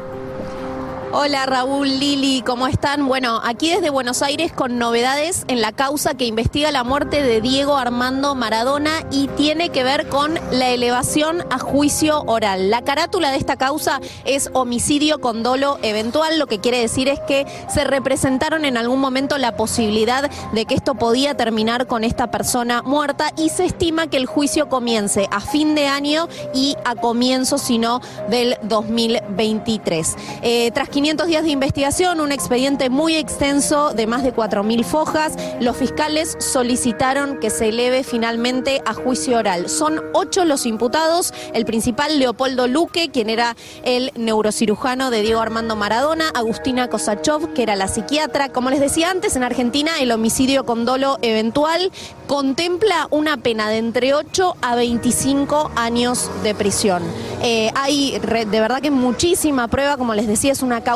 Hola 1.16 1.46
Raúl, 1.46 2.00
Lili, 2.00 2.42
¿cómo 2.42 2.66
están? 2.66 3.08
Bueno, 3.08 3.40
aquí 3.44 3.70
desde 3.70 3.92
Buenos 3.92 4.24
Aires 4.24 4.52
con 4.52 4.80
novedades 4.80 5.46
en 5.48 5.62
la 5.62 5.72
causa 5.72 6.16
que 6.16 6.26
investiga 6.26 6.72
la 6.72 6.84
muerte 6.84 7.22
de 7.22 7.40
Diego 7.40 7.78
Armando 7.78 8.34
Maradona 8.34 8.90
y 9.12 9.28
tiene 9.28 9.70
que 9.70 9.84
ver 9.84 10.10
con 10.10 10.34
la 10.52 10.70
elevación 10.70 11.44
a 11.52 11.60
juicio 11.60 12.24
oral. 12.24 12.72
La 12.72 12.82
carátula 12.82 13.30
de 13.30 13.38
esta 13.38 13.58
causa 13.58 14.02
es 14.26 14.50
homicidio 14.54 15.22
con 15.22 15.44
dolo 15.44 15.78
eventual, 15.84 16.40
lo 16.40 16.48
que 16.48 16.58
quiere 16.58 16.80
decir 16.80 17.08
es 17.08 17.20
que 17.28 17.46
se 17.70 17.84
representaron 17.84 18.66
en 18.66 18.76
algún 18.76 19.00
momento 19.00 19.38
la 19.38 19.56
posibilidad 19.56 20.32
de 20.52 20.66
que 20.66 20.74
esto 20.74 20.96
podía 20.96 21.38
terminar 21.38 21.86
con 21.86 22.04
esta 22.04 22.32
persona 22.32 22.82
muerta 22.82 23.30
y 23.38 23.50
se 23.50 23.66
estima 23.66 24.08
que 24.08 24.18
el 24.18 24.26
juicio 24.26 24.68
comience 24.68 25.28
a 25.30 25.42
fin 25.42 25.76
de 25.76 25.86
año 25.86 26.28
y 26.56 26.76
a 26.86 26.96
comienzo, 26.96 27.60
si 27.60 27.78
no, 27.78 28.02
del 28.30 28.58
2023. 28.64 30.16
Eh, 30.42 30.72
500 31.04 31.28
días 31.28 31.44
de 31.44 31.50
investigación, 31.50 32.22
un 32.22 32.32
expediente 32.32 32.90
muy 32.90 33.18
extenso 33.18 33.94
de 33.94 34.08
más 34.08 34.24
de 34.24 34.34
4.000 34.34 34.86
fojas. 34.86 35.34
Los 35.60 35.76
fiscales 35.76 36.38
solicitaron 36.40 37.42
que 37.42 37.50
se 37.50 37.68
eleve 37.68 38.06
finalmente 38.06 38.82
a 38.86 38.94
juicio 38.94 39.38
oral. 39.38 39.68
Son 39.68 40.02
ocho 40.14 40.46
los 40.46 40.66
imputados. 40.66 41.34
El 41.54 41.66
principal, 41.66 42.20
Leopoldo 42.20 42.70
Luque, 42.70 43.10
quien 43.10 43.30
era 43.30 43.58
el 43.84 44.14
neurocirujano 44.16 45.12
de 45.12 45.24
Diego 45.24 45.42
Armando 45.42 45.76
Maradona. 45.76 46.30
Agustina 46.34 46.88
Kosachov, 46.88 47.52
que 47.52 47.64
era 47.64 47.76
la 47.76 47.90
psiquiatra. 47.90 48.48
Como 48.48 48.70
les 48.70 48.80
decía 48.80 49.12
antes, 49.12 49.36
en 49.36 49.44
Argentina 49.44 49.92
el 50.00 50.10
homicidio 50.10 50.64
con 50.64 50.86
dolo 50.86 51.20
eventual 51.22 51.92
contempla 52.28 53.10
una 53.12 53.36
pena 53.36 53.68
de 53.68 53.80
entre 53.80 54.14
8 54.14 54.56
a 54.62 54.76
25 54.76 55.72
años 55.76 56.32
de 56.44 56.56
prisión. 56.56 57.04
Eh, 57.42 57.72
hay 57.76 58.18
de 58.20 58.46
verdad 58.62 58.82
que 58.82 58.90
muchísima 58.90 59.68
prueba, 59.68 59.98
como 59.98 60.16
les 60.16 60.28
decía, 60.28 60.54
es 60.54 60.62
una 60.62 60.80
causa 60.80 60.93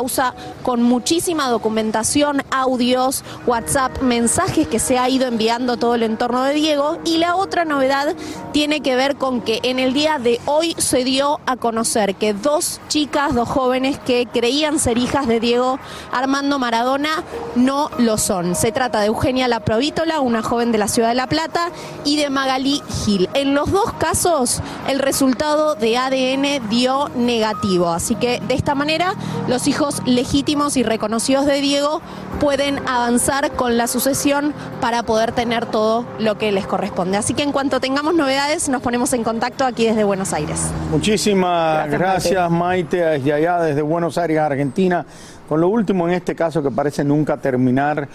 con 0.62 0.82
muchísima 0.82 1.48
documentación, 1.48 2.42
audios, 2.50 3.24
WhatsApp, 3.46 4.00
mensajes 4.02 4.68
que 4.68 4.78
se 4.78 4.98
ha 4.98 5.08
ido 5.08 5.26
enviando 5.26 5.76
todo 5.76 5.94
el 5.94 6.02
entorno 6.02 6.44
de 6.44 6.54
Diego. 6.54 6.98
Y 7.04 7.18
la 7.18 7.36
otra 7.36 7.64
novedad 7.64 8.14
tiene 8.52 8.80
que 8.80 8.96
ver 8.96 9.16
con 9.16 9.40
que 9.40 9.60
en 9.62 9.78
el 9.78 9.92
día 9.92 10.18
de 10.18 10.40
hoy 10.46 10.74
se 10.78 11.04
dio 11.04 11.40
a 11.46 11.56
conocer 11.56 12.14
que 12.14 12.34
dos 12.34 12.80
chicas, 12.88 13.34
dos 13.34 13.48
jóvenes 13.48 13.98
que 13.98 14.26
creían 14.32 14.78
ser 14.78 14.98
hijas 14.98 15.26
de 15.26 15.40
Diego 15.40 15.78
Armando 16.12 16.58
Maradona 16.58 17.24
no 17.56 17.90
lo 17.98 18.18
son. 18.18 18.54
Se 18.54 18.72
trata 18.72 19.00
de 19.00 19.06
Eugenia 19.06 19.48
La 19.48 19.60
Provítola, 19.60 20.20
una 20.20 20.42
joven 20.42 20.72
de 20.72 20.78
la 20.78 20.88
ciudad 20.88 21.08
de 21.08 21.14
La 21.14 21.26
Plata, 21.26 21.70
y 22.04 22.16
de 22.16 22.30
Magalí 22.30 22.82
Gil. 23.04 23.28
En 23.34 23.54
los 23.54 23.70
dos 23.70 23.92
casos, 23.94 24.60
el 24.88 24.98
resultado 24.98 25.74
de 25.74 25.96
ADN 25.96 26.68
dio 26.68 27.08
negativo. 27.16 27.90
Así 27.90 28.14
que 28.14 28.40
de 28.40 28.54
esta 28.54 28.74
manera, 28.74 29.14
los 29.48 29.66
hijos 29.66 29.87
legítimos 30.06 30.76
y 30.76 30.82
reconocidos 30.82 31.46
de 31.46 31.60
Diego 31.60 32.00
pueden 32.40 32.78
avanzar 32.88 33.52
con 33.52 33.76
la 33.76 33.86
sucesión 33.86 34.54
para 34.80 35.02
poder 35.02 35.32
tener 35.32 35.66
todo 35.66 36.06
lo 36.18 36.38
que 36.38 36.52
les 36.52 36.66
corresponde. 36.66 37.16
Así 37.16 37.34
que 37.34 37.42
en 37.42 37.52
cuanto 37.52 37.80
tengamos 37.80 38.14
novedades, 38.14 38.68
nos 38.68 38.82
ponemos 38.82 39.12
en 39.12 39.24
contacto 39.24 39.64
aquí 39.64 39.86
desde 39.86 40.04
Buenos 40.04 40.32
Aires. 40.32 40.70
Muchísimas 40.90 41.88
Gracias, 41.90 42.00
gracias, 42.00 42.50
Maite, 42.50 42.96
desde 42.98 43.32
allá, 43.32 43.60
desde 43.60 43.82
Buenos 43.82 44.18
Aires, 44.18 44.38
Argentina. 44.38 45.04
Con 45.48 45.62
lo 45.62 45.68
último 45.68 46.06
en 46.06 46.14
este 46.14 46.34
caso 46.34 46.62
que 46.62 46.70
parece 46.70 47.02
nunca 47.02 47.38
terminar 47.38 48.06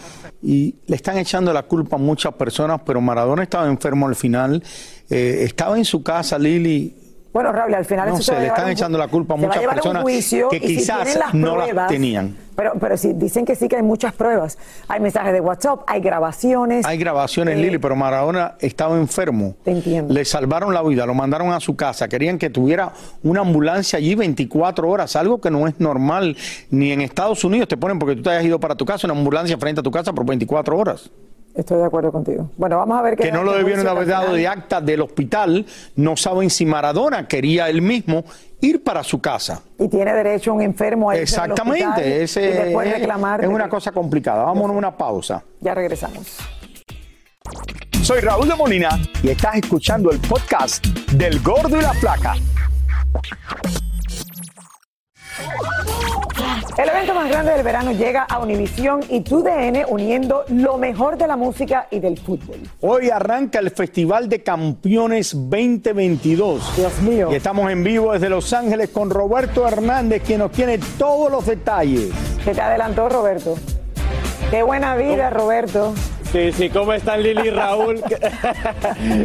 y 0.44 0.76
le 0.86 0.96
están 0.96 1.18
echando 1.18 1.52
la 1.52 1.64
culpa 1.64 1.96
a 1.96 2.00
muchas 2.00 2.34
personas, 2.36 2.82
pero 2.86 3.02
Maradona 3.02 3.42
estaba 3.42 3.68
enfermo 3.68 4.08
al 4.08 4.16
final, 4.16 4.64
eh, 5.10 5.40
estaba 5.42 5.78
en 5.78 5.86
su 5.86 6.04
casa, 6.04 6.38
Lili. 6.38 7.03
Bueno, 7.34 7.52
Raúl, 7.52 7.74
al 7.74 7.84
final 7.84 8.10
No 8.10 8.14
eso 8.14 8.24
se 8.24 8.34
sé, 8.36 8.40
le 8.42 8.48
están 8.48 8.66
un- 8.66 8.72
echando 8.72 8.98
la 9.00 9.08
culpa 9.08 9.34
a 9.34 9.38
muchas 9.38 9.64
personas 9.64 10.04
juicio, 10.04 10.50
que 10.50 10.60
si 10.60 10.68
quizás 10.78 11.16
las 11.16 11.34
no 11.34 11.58
las 11.58 11.88
tenían. 11.88 12.38
Pero, 12.56 12.74
pero 12.80 12.96
sí, 12.96 13.14
dicen 13.16 13.44
que 13.44 13.56
sí 13.56 13.68
que 13.68 13.78
hay 13.78 13.82
muchas 13.82 14.14
pruebas. 14.14 14.60
Hay 14.88 15.00
mensajes 15.00 15.34
de 15.34 15.42
WhatsApp, 15.42 15.82
hay 15.88 16.00
grabaciones. 16.02 16.86
Hay 16.86 17.00
grabaciones, 17.00 17.56
Eh, 17.58 17.62
Lili, 17.62 17.80
pero 17.80 17.96
Maradona 17.96 18.54
estaba 18.60 18.96
enfermo. 18.98 19.56
Te 19.64 19.72
entiendo. 19.72 20.14
Le 20.14 20.24
salvaron 20.26 20.72
la 20.76 20.84
vida, 20.84 21.08
lo 21.08 21.16
mandaron 21.16 21.52
a 21.52 21.60
su 21.60 21.76
casa. 21.76 22.08
Querían 22.08 22.38
que 22.38 22.52
tuviera 22.52 22.94
una 23.24 23.42
ambulancia 23.42 23.98
allí 23.98 24.14
24 24.14 24.88
horas, 24.88 25.16
algo 25.16 25.42
que 25.42 25.50
no 25.50 25.68
es 25.68 25.80
normal. 25.80 26.38
Ni 26.70 26.92
en 26.92 27.02
Estados 27.02 27.44
Unidos 27.44 27.68
te 27.68 27.78
ponen 27.78 27.98
porque 27.98 28.16
tú 28.16 28.22
te 28.22 28.30
hayas 28.30 28.46
ido 28.46 28.60
para 28.60 28.76
tu 28.76 28.86
casa, 28.86 29.08
una 29.08 29.18
ambulancia 29.18 29.58
frente 29.58 29.80
a 29.80 29.84
tu 29.84 29.90
casa 29.90 30.14
por 30.14 30.24
24 30.24 30.78
horas. 30.78 31.10
Estoy 31.56 31.78
de 31.78 31.86
acuerdo 31.86 32.12
contigo. 32.12 32.50
Bueno, 32.58 32.78
vamos 32.78 32.98
a 32.98 33.02
ver 33.04 33.16
qué 33.16 33.24
Que 33.26 33.32
no 33.32 33.44
lo 33.44 33.54
debieron 33.54 33.88
haber 33.88 34.08
dado 34.08 34.34
de 34.34 34.48
acta 34.48 34.82
del 34.82 35.02
hospital. 35.02 35.66
No 35.96 36.18
saben 36.18 36.50
si 36.50 36.66
Maradona 36.66 37.28
quería 37.28 37.70
él 37.70 37.82
mismo 37.82 38.24
ir 38.62 38.84
para 38.84 39.04
su 39.04 39.22
casa. 39.22 39.62
Y 39.78 39.88
tiene 39.88 40.14
derecho 40.14 40.54
un 40.54 40.62
enfermo 40.64 41.12
a 41.12 41.14
hospital 41.14 41.52
Exactamente, 41.52 42.24
ese 42.24 42.42
y 42.42 42.48
después 42.54 42.88
es, 42.88 42.94
reclamar. 43.00 43.42
es 43.44 43.48
una 43.48 43.66
que- 43.66 43.70
cosa 43.70 43.92
complicada. 43.92 44.44
Vámonos 44.44 44.74
a 44.76 44.78
una 44.80 44.98
pausa. 44.98 45.44
Ya 45.60 45.76
regresamos. 45.76 46.38
Soy 48.02 48.20
Raúl 48.22 48.50
de 48.50 48.56
Molina 48.56 48.90
y 49.22 49.30
estás 49.30 49.56
escuchando 49.56 50.12
el 50.12 50.20
podcast 50.20 50.86
del 51.14 51.40
Gordo 51.42 51.78
y 51.78 51.82
la 51.82 51.94
Flaca. 51.94 52.34
El 56.78 56.90
evento 56.90 57.14
más 57.14 57.30
grande 57.30 57.52
del 57.52 57.64
verano 57.64 57.92
llega 57.92 58.24
a 58.24 58.40
Univisión 58.40 59.02
y 59.08 59.22
TUDN 59.22 59.86
uniendo 59.88 60.44
lo 60.50 60.78
mejor 60.78 61.18
de 61.18 61.28
la 61.28 61.38
música 61.38 61.88
y 61.92 62.00
del 62.00 62.18
fútbol. 62.18 62.58
Hoy 62.82 63.10
arranca 63.10 63.60
el 63.60 63.70
Festival 63.70 64.28
de 64.28 64.42
Campeones 64.42 65.34
2022. 65.34 66.76
Dios 66.76 67.02
mío. 67.02 67.30
Y 67.32 67.36
estamos 67.36 67.72
en 67.72 67.84
vivo 67.84 68.14
desde 68.14 68.30
Los 68.30 68.52
Ángeles 68.54 68.90
con 68.90 69.10
Roberto 69.10 69.68
Hernández, 69.68 70.24
quien 70.26 70.40
nos 70.40 70.52
tiene 70.52 70.80
todos 70.98 71.32
los 71.32 71.46
detalles. 71.46 72.10
¿Qué 72.44 72.54
te 72.54 72.62
adelantó, 72.62 73.10
Roberto? 73.10 73.56
Qué 74.50 74.64
buena 74.64 74.96
vida, 74.96 75.30
Roberto. 75.30 75.94
Sí, 76.34 76.52
sí, 76.52 76.70
¿cómo 76.70 76.92
están 76.94 77.22
Lili 77.22 77.48
y 77.48 77.50
Raúl? 77.52 78.02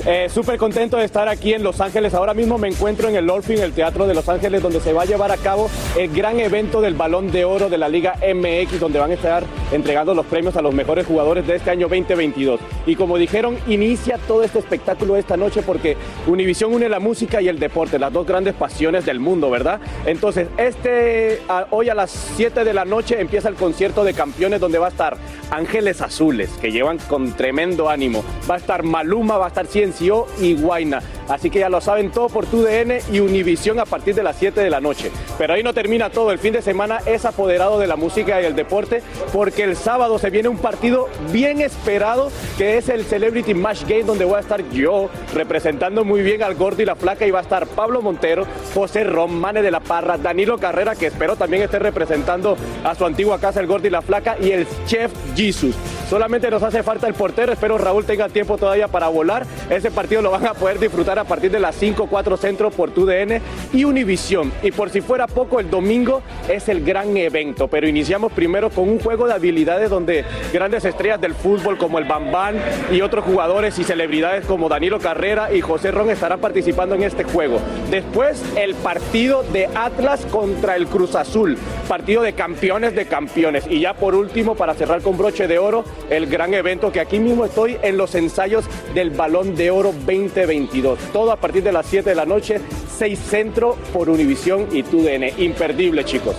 Eh, 0.07 0.29
Súper 0.33 0.59
contento 0.59 0.97
de 0.97 1.05
estar 1.05 1.29
aquí 1.29 1.53
en 1.55 1.63
Los 1.63 1.81
Ángeles. 1.81 2.15
Ahora 2.15 2.35
mismo 2.35 2.59
me 2.59 2.69
encuentro 2.69 3.09
en 3.09 3.17
el 3.17 3.29
Orpheum, 3.29 3.61
el 3.63 3.73
Teatro 3.73 4.07
de 4.07 4.15
Los 4.15 4.29
Ángeles, 4.29 4.63
donde 4.63 4.81
se 4.81 4.93
va 4.93 5.03
a 5.03 5.05
llevar 5.07 5.31
a 5.33 5.37
cabo 5.37 5.71
el 5.99 6.09
gran 6.13 6.39
evento 6.41 6.81
del 6.81 6.95
Balón 6.95 7.31
de 7.33 7.45
Oro 7.45 7.69
de 7.69 7.79
la 7.79 7.89
Liga 7.89 8.15
MX, 8.23 8.81
donde 8.81 8.99
van 8.99 9.11
a 9.11 9.15
estar 9.15 9.43
entregando 9.73 10.15
los 10.15 10.27
premios 10.27 10.57
a 10.57 10.63
los 10.63 10.75
mejores 10.75 11.07
jugadores 11.07 11.47
de 11.47 11.57
este 11.57 11.71
año 11.71 11.89
2022. 11.89 12.61
Y 12.87 12.97
como 12.97 13.17
dijeron, 13.19 13.57
inicia 13.67 14.19
todo 14.27 14.43
este 14.43 14.59
espectáculo 14.59 15.17
esta 15.17 15.37
noche 15.37 15.63
porque 15.63 15.97
Univisión 16.27 16.73
une 16.75 16.89
la 16.89 17.01
música 17.01 17.41
y 17.41 17.49
el 17.49 17.59
deporte, 17.59 17.99
las 17.99 18.13
dos 18.13 18.27
grandes 18.27 18.55
pasiones 18.55 19.05
del 19.07 19.19
mundo, 19.21 19.51
¿verdad? 19.51 19.81
Entonces, 20.07 20.49
este, 20.57 21.41
a- 21.49 21.67
hoy 21.71 21.89
a 21.89 21.95
las 21.95 22.11
7 22.37 22.65
de 22.65 22.75
la 22.75 22.85
noche 22.85 23.21
empieza 23.21 23.49
el 23.49 23.55
concierto 23.55 24.05
de 24.05 24.15
campeones 24.15 24.61
donde 24.61 24.79
va 24.79 24.87
a 24.87 24.91
estar 24.91 25.17
Ángeles 25.51 26.01
Azules, 26.03 26.51
que 26.61 26.71
llevan 26.71 26.98
con 27.09 27.33
tremendo 27.33 27.89
ánimo. 27.89 28.25
Va 28.51 28.57
a 28.57 28.59
estar 28.59 28.83
Maluma, 28.83 29.37
va 29.39 29.47
a 29.47 29.49
estar 29.49 29.67
Ciencio 29.67 30.27
y 30.41 30.55
Guaina. 30.55 31.03
Así 31.29 31.51
que 31.51 31.61
ya 31.61 31.69
lo 31.69 31.81
saben 31.81 32.11
todo 32.11 32.29
por 32.29 32.47
TUDN 32.47 32.99
y 33.13 33.21
Univisión 33.21 33.79
a 33.79 33.85
partir 33.85 34.15
de 34.15 34.23
las 34.23 34.37
7 34.37 34.61
de 34.61 34.71
la 34.71 34.81
noche. 34.81 35.11
Pero 35.37 35.55
ahí 35.55 35.63
no 35.63 35.75
termina 35.75 36.11
todo. 36.11 36.33
El 36.33 36.39
fin 36.39 36.53
de 36.53 36.63
semana 36.63 36.99
es 37.07 37.25
apoderado 37.25 37.79
de 37.79 37.87
la 37.87 37.97
música 37.97 38.41
y 38.41 38.45
el 38.45 38.57
deporte 38.57 39.03
porque 39.33 39.65
el 39.65 39.77
sábado 39.77 40.19
se 40.19 40.31
viene 40.31 40.49
un 40.49 40.59
partido 40.59 41.09
bien 41.33 41.61
esperado 41.61 42.31
que 42.57 42.79
es 42.79 42.89
el 42.89 43.05
Celebrity 43.05 43.55
Match 43.55 43.83
Game 43.83 44.05
donde 44.05 44.25
voy 44.25 44.37
a 44.37 44.41
estar 44.41 44.69
yo 44.71 45.11
representando 45.35 46.05
muy 46.05 46.23
bien 46.23 46.43
al 46.43 46.55
gordo 46.55 46.83
y 46.83 46.85
la 46.85 46.97
flaca 46.97 47.27
y 47.27 47.31
va 47.31 47.41
a 47.41 47.43
estar 47.43 47.67
Pablo 47.67 48.03
Montero, 48.03 48.47
José 48.75 49.05
Ron, 49.05 49.35
Mane 49.39 49.63
de 49.63 49.71
la 49.71 49.81
Parra, 49.81 50.17
Danilo 50.17 50.59
Carrera 50.59 50.95
que 50.95 51.07
espero 51.07 51.37
también 51.37 51.63
esté 51.63 51.79
representando 51.79 52.57
a 52.85 52.95
su 52.95 53.05
antigua 53.05 53.39
casa 53.39 53.61
el 53.61 53.67
gordo 53.67 53.87
y 53.87 53.91
la 53.91 54.03
flaca 54.03 54.37
y 54.41 54.51
el 54.51 54.67
chef 54.87 55.13
Jesus. 55.37 55.75
Solamente 56.09 56.51
nos 56.51 56.63
hace 56.63 56.83
falta 56.83 57.07
el 57.07 57.15
portero, 57.15 57.53
espero 57.53 57.77
Raúl 57.77 58.05
tenga 58.07 58.29
tiempo 58.29 58.57
todavía 58.57 58.89
para 58.89 59.09
volar. 59.09 59.45
Ese 59.69 59.91
partido 59.91 60.23
lo 60.23 60.31
van 60.31 60.47
a 60.47 60.55
poder 60.55 60.79
disfrutar 60.79 61.18
a 61.19 61.25
partir 61.25 61.51
de 61.51 61.61
las 61.61 61.75
5, 61.77 62.07
4 62.09 62.37
centro 62.37 62.71
por 62.71 62.91
TUDN 62.91 63.41
y 63.73 63.85
Univisión. 63.85 64.53
Y 64.63 64.71
por 64.71 64.91
si 64.91 65.01
fuera 65.01 65.27
poco, 65.27 65.61
el 65.61 65.71
domingo 65.71 66.23
es 66.49 66.69
el 66.69 66.85
gran 66.85 67.17
evento, 67.17 67.69
pero 67.69 67.89
iniciamos 67.89 68.33
primero 68.33 68.71
con 68.71 68.89
un 68.89 68.99
juego 69.01 69.27
de 69.27 69.35
habilidades 69.35 69.91
donde 69.91 70.25
grandes 70.53 70.85
estrellas 70.85 71.21
del 71.21 71.35
fútbol 71.35 71.79
como 71.79 71.99
el 71.99 72.05
Bambán 72.05 72.57
y 72.93 73.01
otros 73.01 73.25
jugadores 73.25 73.79
y 73.79 73.85
celebridades 73.85 74.45
como 74.47 74.69
Danilo 74.69 74.99
Carrera 74.99 75.53
y 75.53 75.61
José 75.61 75.91
Ron 75.91 76.11
estarán 76.11 76.41
participando 76.41 76.95
en 76.95 77.03
este 77.03 77.25
juego. 77.25 77.61
Después 77.91 78.43
el 78.57 78.75
partido 78.75 79.43
de 79.43 79.69
Atlas 79.75 80.25
contra 80.31 80.77
el 80.77 80.87
Cruz 80.87 81.15
Azul, 81.15 81.57
partido 81.89 82.23
de 82.23 82.33
campeones 82.33 82.95
de 82.95 83.07
campeones. 83.07 83.65
Y 83.69 83.81
ya 83.81 83.95
por 83.95 84.15
último, 84.15 84.55
para 84.55 84.75
cerrar 84.75 85.03
con 85.03 85.17
broche 85.17 85.47
de 85.47 85.59
oro, 85.59 85.85
el 86.11 86.27
gran 86.27 86.55
evento 86.55 86.93
que 86.93 87.01
aquí 87.01 87.19
mismo 87.19 87.45
estoy 87.45 87.77
en 87.83 87.97
los 87.97 88.15
ensayos 88.15 88.65
del 88.95 89.11
Balón 89.11 89.55
de 89.55 89.71
Oro 89.71 89.93
2022. 89.93 90.99
Todo 91.13 91.33
a 91.33 91.37
partir 91.37 91.63
de 91.63 91.73
las 91.73 91.87
7 91.87 92.11
de 92.11 92.17
la 92.17 92.27
noche, 92.27 92.61
6 92.99 93.19
centro 93.19 93.77
por 93.93 94.09
Univisión 94.09 94.69
y 94.73 94.83
TUDN. 94.83 95.41
Imperdible, 95.43 96.05
chicos. 96.05 96.37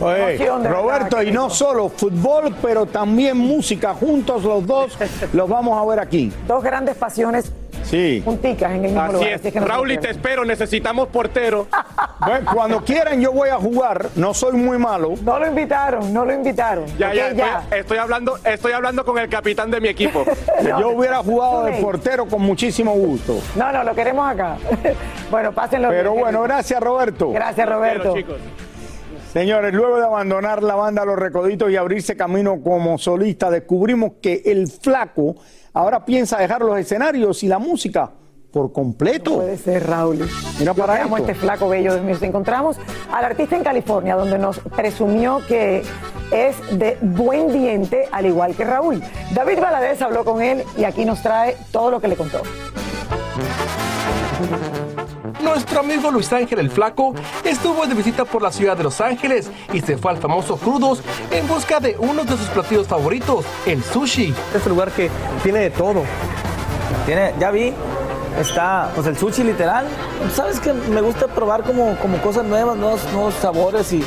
Oye, 0.00 0.46
Roberto, 0.46 1.20
y 1.22 1.32
no 1.32 1.50
solo 1.50 1.88
fútbol, 1.88 2.54
pero 2.62 2.86
también 2.86 3.36
música. 3.36 3.94
Juntos 3.94 4.44
los 4.44 4.64
dos 4.64 4.96
los 5.32 5.48
vamos 5.48 5.76
a 5.80 5.84
ver 5.88 5.98
aquí. 5.98 6.32
Dos 6.46 6.62
grandes 6.62 6.96
pasiones 6.96 7.52
Sí. 7.88 8.22
junticas 8.24 8.70
en 8.70 8.76
el 8.76 8.80
mismo 8.82 9.00
Así 9.00 9.12
lugar. 9.14 9.28
es. 9.30 9.40
así 9.40 9.52
que 9.52 9.60
no 9.60 9.66
se 9.66 9.72
Raúl, 9.72 9.92
y 9.92 9.98
te 9.98 10.10
espero, 10.10 10.44
necesitamos 10.44 11.08
portero. 11.08 11.66
Bueno, 12.20 12.50
cuando 12.52 12.84
quieran 12.84 13.20
yo 13.20 13.30
voy 13.32 13.48
a 13.48 13.54
jugar. 13.56 14.08
No 14.16 14.34
soy 14.34 14.54
muy 14.54 14.76
malo. 14.76 15.14
No 15.22 15.38
lo 15.38 15.46
invitaron, 15.46 16.12
no 16.12 16.24
lo 16.24 16.32
invitaron. 16.34 16.84
Ya, 16.98 17.10
Ok, 17.10 17.14
ya, 17.14 17.28
estoy, 17.28 17.78
estoy 17.78 17.98
hablando, 17.98 18.38
estoy 18.44 18.72
hablando 18.72 19.04
con 19.04 19.18
el 19.18 19.28
capitán 19.28 19.70
de 19.70 19.80
mi 19.80 19.86
equipo. 19.88 20.24
Yo 20.64 20.88
hubiera 20.88 21.18
jugado 21.22 21.62
de 21.64 21.74
portero 21.80 22.26
con 22.26 22.42
muchísimo 22.42 22.92
gusto. 22.92 23.38
No, 23.54 23.70
no, 23.70 23.84
lo 23.84 23.94
queremos 23.94 24.28
acá. 24.28 24.56
bueno, 25.30 25.52
pásenlo. 25.52 25.90
Pero 25.90 26.10
bien, 26.10 26.24
bueno, 26.24 26.42
gracias 26.42 26.80
Roberto. 26.80 27.30
Gracias, 27.30 27.68
Roberto. 27.68 28.14
chicos. 28.16 28.36
Señores, 29.32 29.74
luego 29.74 29.98
de 29.98 30.04
abandonar 30.04 30.62
la 30.62 30.74
banda 30.74 31.04
Los 31.04 31.18
Recoditos 31.18 31.70
y 31.70 31.76
abrirse 31.76 32.16
camino 32.16 32.60
como 32.62 32.96
solista, 32.96 33.50
descubrimos 33.50 34.12
que 34.22 34.42
el 34.46 34.68
flaco 34.68 35.36
ahora 35.74 36.04
piensa 36.04 36.38
dejar 36.38 36.62
los 36.62 36.78
escenarios 36.78 37.42
y 37.42 37.48
la 37.48 37.58
música 37.58 38.10
por 38.50 38.72
completo. 38.72 39.36
Puede 39.36 39.58
ser, 39.58 39.86
Raúl. 39.86 40.26
Mira 40.58 40.72
Yo 40.72 40.74
para 40.74 41.02
esto. 41.02 41.16
este 41.18 41.34
flaco 41.34 41.68
bello 41.68 41.94
de 41.94 42.00
Nos 42.00 42.22
encontramos 42.22 42.78
al 43.12 43.24
artista 43.26 43.56
en 43.56 43.64
California, 43.64 44.16
donde 44.16 44.38
nos 44.38 44.58
presumió 44.60 45.42
que 45.46 45.82
es 46.32 46.78
de 46.78 46.96
buen 47.02 47.52
diente, 47.52 48.08
al 48.10 48.26
igual 48.26 48.54
que 48.54 48.64
Raúl. 48.64 49.02
David 49.34 49.60
Valadez 49.60 50.00
habló 50.00 50.24
con 50.24 50.40
él 50.42 50.62
y 50.76 50.84
aquí 50.84 51.04
nos 51.04 51.22
trae 51.22 51.56
todo 51.70 51.90
lo 51.90 52.00
que 52.00 52.08
le 52.08 52.16
contó. 52.16 52.42
Nuestro 55.48 55.80
amigo 55.80 56.10
Luis 56.10 56.30
Ángel 56.30 56.58
el 56.58 56.70
Flaco 56.70 57.14
estuvo 57.42 57.86
de 57.86 57.94
visita 57.94 58.26
por 58.26 58.42
la 58.42 58.52
ciudad 58.52 58.76
de 58.76 58.82
Los 58.82 59.00
Ángeles 59.00 59.50
y 59.72 59.80
se 59.80 59.96
fue 59.96 60.10
al 60.10 60.18
famoso 60.18 60.58
Crudos 60.58 61.00
en 61.30 61.48
busca 61.48 61.80
de 61.80 61.96
uno 61.98 62.24
de 62.24 62.36
sus 62.36 62.48
platillos 62.48 62.86
favoritos, 62.86 63.46
el 63.64 63.82
sushi. 63.82 64.34
Este 64.54 64.68
lugar 64.68 64.92
que 64.92 65.10
tiene 65.42 65.60
de 65.60 65.70
todo. 65.70 66.02
Tiene, 67.06 67.32
ya 67.40 67.50
vi, 67.50 67.72
está 68.38 68.92
pues 68.94 69.06
el 69.06 69.16
sushi 69.16 69.42
literal. 69.42 69.86
Sabes 70.34 70.60
que 70.60 70.74
me 70.74 71.00
gusta 71.00 71.26
probar 71.26 71.62
como, 71.62 71.96
como 71.96 72.18
cosas 72.18 72.44
nuevas, 72.44 72.76
nuevos, 72.76 73.00
nuevos 73.14 73.34
sabores 73.34 73.90
y, 73.94 74.04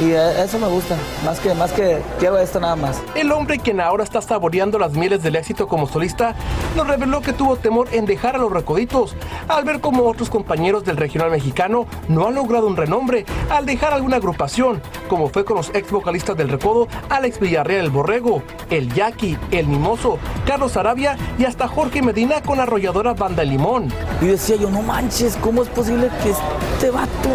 y 0.00 0.12
eso 0.12 0.58
me 0.58 0.68
gusta. 0.68 0.96
Más 1.24 1.40
que, 1.40 1.54
más 1.54 1.72
que 1.72 2.02
quiero 2.18 2.38
esto 2.38 2.60
nada 2.60 2.76
más. 2.76 3.00
El 3.14 3.32
hombre 3.32 3.58
quien 3.58 3.80
ahora 3.80 4.04
está 4.04 4.20
saboreando 4.20 4.78
las 4.78 4.92
mieles 4.92 5.22
del 5.22 5.36
éxito 5.36 5.66
como 5.68 5.86
solista 5.86 6.34
nos 6.76 6.86
reveló 6.86 7.20
que 7.20 7.32
tuvo 7.32 7.56
temor 7.56 7.88
en 7.92 8.04
dejar 8.04 8.36
a 8.36 8.38
los 8.38 8.52
recoditos 8.52 9.16
al 9.48 9.64
ver 9.64 9.80
como 9.80 10.04
otros 10.04 10.30
compañeros 10.30 10.84
del 10.84 10.96
regional 10.96 11.30
mexicano 11.30 11.86
no 12.08 12.26
han 12.26 12.34
logrado 12.34 12.66
un 12.66 12.76
renombre 12.76 13.24
al 13.50 13.66
dejar 13.66 13.92
alguna 13.92 14.16
agrupación, 14.16 14.82
como 15.08 15.28
fue 15.28 15.44
con 15.44 15.56
los 15.56 15.70
ex 15.74 15.90
vocalistas 15.90 16.36
del 16.36 16.48
Recodo, 16.48 16.88
Alex 17.08 17.40
Villarreal 17.40 17.84
el 17.86 17.90
Borrego, 17.90 18.42
el 18.70 18.92
Jackie, 18.92 19.38
el 19.50 19.66
Mimoso, 19.66 20.18
Carlos 20.46 20.76
Arabia 20.76 21.16
y 21.38 21.44
hasta 21.44 21.68
Jorge 21.68 22.02
Medina 22.02 22.42
con 22.42 22.58
la 22.58 22.64
arrolladora 22.64 23.14
Banda 23.14 23.44
Limón. 23.44 23.88
Y 24.20 24.26
decía 24.26 24.56
yo, 24.56 24.70
no 24.70 24.82
manches, 24.82 25.36
¿cómo 25.36 25.62
es 25.62 25.68
posible 25.68 26.08
que 26.22 26.30
este 26.30 26.90
vato 26.90 27.30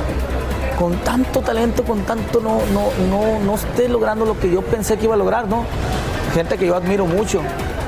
con 0.82 0.94
tanto 1.04 1.42
talento, 1.42 1.84
con 1.84 2.00
tanto 2.06 2.40
no, 2.42 2.60
no, 2.74 2.90
no, 3.08 3.40
no 3.46 3.54
esté 3.54 3.88
logrando 3.88 4.26
lo 4.26 4.40
que 4.40 4.50
yo 4.50 4.64
pensé 4.64 4.98
que 4.98 5.04
iba 5.06 5.14
a 5.14 5.18
lograr, 5.18 5.48
¿no? 5.48 5.64
Gente 6.34 6.58
que 6.58 6.66
yo 6.66 6.76
admiro 6.76 7.06
mucho. 7.06 7.42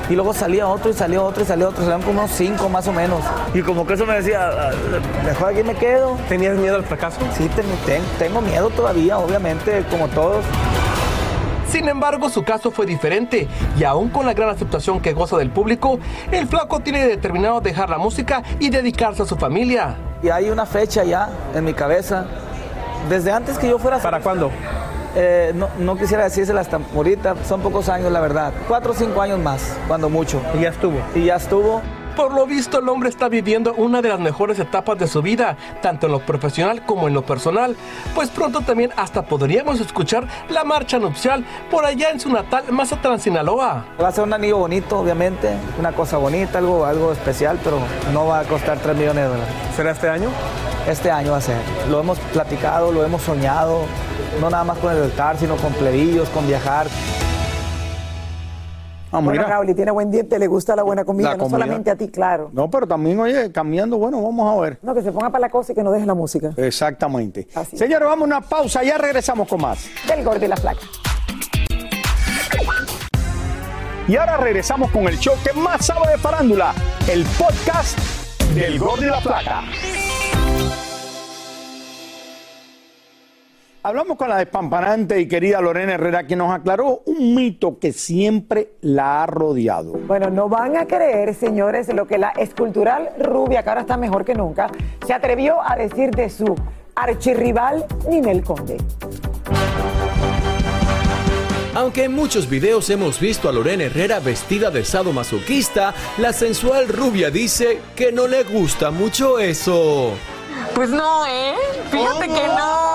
Y 0.08 0.14
luego 0.14 0.32
salía 0.32 0.68
otro 0.68 0.90
y 0.92 0.94
salía 0.94 1.20
otro 1.20 1.42
y 1.42 1.46
salía 1.46 1.68
otro, 1.68 1.82
salían 1.82 2.02
como 2.02 2.20
unos 2.20 2.30
cinco 2.30 2.68
más 2.68 2.86
o 2.86 2.92
menos. 2.92 3.18
Y 3.52 3.62
como 3.62 3.84
que 3.84 3.94
eso 3.94 4.06
me 4.06 4.14
decía, 4.14 4.48
"Ah, 4.48 4.70
mejor 5.26 5.48
aquí 5.52 5.64
me 5.64 5.74
quedo. 5.74 6.16
¿Tenías 6.28 6.56
miedo 6.56 6.76
al 6.76 6.84
fracaso? 6.84 7.18
Sí, 7.36 7.48
ten- 7.56 7.66
ten- 7.84 8.02
tengo 8.16 8.40
miedo 8.40 8.70
todavía, 8.70 9.18
obviamente, 9.18 9.84
como 9.90 10.06
todos. 10.06 10.44
Sin 11.68 11.88
embargo, 11.88 12.28
su 12.30 12.44
caso 12.44 12.70
fue 12.70 12.86
diferente 12.86 13.48
y 13.76 13.82
aún 13.82 14.08
con 14.10 14.24
la 14.24 14.34
gran 14.34 14.50
aceptación 14.50 15.00
que 15.00 15.14
goza 15.14 15.36
del 15.36 15.50
público, 15.50 15.98
el 16.30 16.46
flaco 16.46 16.78
tiene 16.78 17.04
determinado 17.08 17.60
dejar 17.60 17.90
la 17.90 17.98
música 17.98 18.44
y 18.60 18.70
dedicarse 18.70 19.22
a 19.24 19.26
su 19.26 19.34
familia. 19.34 19.96
Y 20.22 20.28
hay 20.28 20.48
una 20.50 20.64
fecha 20.64 21.02
ya 21.02 21.28
en 21.54 21.64
mi 21.64 21.74
cabeza. 21.74 22.26
Desde 23.08 23.32
antes 23.32 23.58
que 23.58 23.68
yo 23.68 23.78
fuera... 23.78 23.98
¿Para 23.98 24.20
cuándo? 24.20 24.50
Eh, 25.16 25.52
no, 25.54 25.68
no 25.78 25.96
quisiera 25.96 26.24
decírsela 26.24 26.60
hasta 26.60 26.80
ahorita, 26.94 27.36
son 27.46 27.60
pocos 27.60 27.88
años 27.88 28.10
la 28.10 28.20
verdad. 28.20 28.52
Cuatro 28.66 28.92
o 28.92 28.94
cinco 28.94 29.20
años 29.22 29.38
más, 29.38 29.76
cuando 29.86 30.08
mucho. 30.08 30.42
Y 30.54 30.62
ya 30.62 30.70
estuvo. 30.70 30.98
Y 31.14 31.26
ya 31.26 31.36
estuvo. 31.36 31.82
Por 32.16 32.32
lo 32.32 32.46
visto, 32.46 32.78
el 32.78 32.88
hombre 32.88 33.08
está 33.08 33.28
viviendo 33.28 33.74
una 33.74 34.00
de 34.00 34.08
las 34.08 34.20
mejores 34.20 34.60
etapas 34.60 34.96
de 34.98 35.08
su 35.08 35.20
vida, 35.20 35.56
tanto 35.82 36.06
en 36.06 36.12
lo 36.12 36.20
profesional 36.20 36.86
como 36.86 37.08
en 37.08 37.14
lo 37.14 37.22
personal, 37.22 37.74
pues 38.14 38.30
pronto 38.30 38.60
también 38.60 38.92
hasta 38.96 39.22
podríamos 39.22 39.80
escuchar 39.80 40.28
la 40.48 40.62
marcha 40.62 41.00
nupcial 41.00 41.44
por 41.72 41.84
allá 41.84 42.10
en 42.10 42.20
su 42.20 42.30
natal 42.30 42.66
Mazatlán, 42.70 43.18
Sinaloa. 43.18 43.84
Va 44.00 44.08
a 44.08 44.12
ser 44.12 44.22
un 44.22 44.32
anillo 44.32 44.58
bonito, 44.58 45.00
obviamente, 45.00 45.56
una 45.76 45.90
cosa 45.90 46.16
bonita, 46.16 46.58
algo, 46.58 46.86
algo 46.86 47.10
especial, 47.10 47.58
pero 47.64 47.80
no 48.12 48.26
va 48.26 48.40
a 48.40 48.44
costar 48.44 48.78
3 48.78 48.96
millones 48.96 49.24
de 49.24 49.28
dólares. 49.30 49.54
¿Será 49.74 49.90
este 49.90 50.08
año? 50.08 50.28
Este 50.88 51.10
año 51.10 51.32
va 51.32 51.38
a 51.38 51.40
ser. 51.40 51.56
Lo 51.90 52.00
hemos 52.00 52.18
platicado, 52.18 52.92
lo 52.92 53.04
hemos 53.04 53.22
soñado, 53.22 53.80
no 54.40 54.50
nada 54.50 54.64
más 54.64 54.78
con 54.78 54.92
el 54.92 55.02
altar, 55.02 55.36
sino 55.38 55.56
con 55.56 55.72
plebillos, 55.72 56.28
con 56.28 56.46
viajar. 56.46 56.86
Ah, 59.10 59.20
Bueno, 59.20 59.30
mira. 59.30 59.44
Raúl, 59.44 59.70
y 59.70 59.74
tiene 59.74 59.92
buen 59.92 60.10
diente, 60.10 60.38
le 60.38 60.46
gusta 60.48 60.74
la 60.76 60.82
buena 60.82 61.04
comida, 61.04 61.30
La 61.30 61.36
no 61.36 61.44
comida. 61.44 61.58
solamente 61.58 61.90
a 61.90 61.96
ti, 61.96 62.08
claro. 62.08 62.50
No, 62.52 62.68
pero 62.68 62.86
también, 62.86 63.18
oye, 63.20 63.50
cambiando, 63.52 63.96
bueno, 63.96 64.20
vamos 64.22 64.58
a 64.58 64.60
ver. 64.60 64.78
No, 64.82 64.92
que 64.94 65.02
se 65.02 65.12
ponga 65.12 65.30
para 65.30 65.40
la 65.42 65.48
cosa 65.50 65.72
y 65.72 65.74
que 65.74 65.82
no 65.84 65.90
deje 65.92 66.04
la 66.04 66.14
música. 66.14 66.52
Exactamente. 66.56 67.46
Señores, 67.74 68.06
vamos 68.08 68.22
a 68.22 68.24
una 68.26 68.40
pausa, 68.42 68.82
ya 68.82 68.98
regresamos 68.98 69.48
con 69.48 69.62
más. 69.62 69.86
Del 70.06 70.22
gordo 70.24 70.44
y 70.44 70.48
la 70.48 70.56
flaca. 70.56 70.80
Y 74.06 74.16
ahora 74.16 74.36
regresamos 74.36 74.90
con 74.90 75.04
el 75.08 75.18
show 75.18 75.34
que 75.42 75.58
más 75.58 75.86
sabe 75.86 76.10
de 76.10 76.18
farándula, 76.18 76.74
el 77.10 77.24
podcast 77.38 77.98
del 78.54 78.78
Gordo 78.78 79.02
y 79.02 79.06
la 79.08 79.20
Plata. 79.20 79.62
Hablamos 83.86 84.16
con 84.16 84.30
la 84.30 84.38
despampanante 84.38 85.20
y 85.20 85.28
querida 85.28 85.60
Lorena 85.60 85.92
Herrera, 85.92 86.26
que 86.26 86.36
nos 86.36 86.50
aclaró 86.50 87.02
un 87.04 87.34
mito 87.34 87.78
que 87.78 87.92
siempre 87.92 88.70
la 88.80 89.22
ha 89.22 89.26
rodeado. 89.26 89.92
Bueno, 89.92 90.30
no 90.30 90.48
van 90.48 90.78
a 90.78 90.86
creer, 90.86 91.34
señores, 91.34 91.92
lo 91.92 92.06
que 92.06 92.16
la 92.16 92.30
escultural 92.30 93.10
rubia, 93.18 93.62
que 93.62 93.68
ahora 93.68 93.82
está 93.82 93.98
mejor 93.98 94.24
que 94.24 94.34
nunca, 94.34 94.68
se 95.06 95.12
atrevió 95.12 95.60
a 95.62 95.76
decir 95.76 96.12
de 96.12 96.30
su 96.30 96.56
archirrival 96.94 97.84
Ninel 98.08 98.42
Conde. 98.42 98.78
Aunque 101.74 102.04
en 102.04 102.14
muchos 102.14 102.48
videos 102.48 102.88
hemos 102.88 103.20
visto 103.20 103.50
a 103.50 103.52
Lorena 103.52 103.84
Herrera 103.84 104.18
vestida 104.18 104.70
de 104.70 104.82
sadomasoquista, 104.82 105.92
la 106.16 106.32
sensual 106.32 106.88
rubia 106.88 107.30
dice 107.30 107.80
que 107.94 108.12
no 108.12 108.28
le 108.28 108.44
gusta 108.44 108.90
mucho 108.90 109.38
eso. 109.38 110.14
Pues 110.74 110.90
no, 110.90 111.24
¿eh? 111.26 111.54
Fíjate 111.90 112.26
que 112.28 112.48
no. 112.48 112.94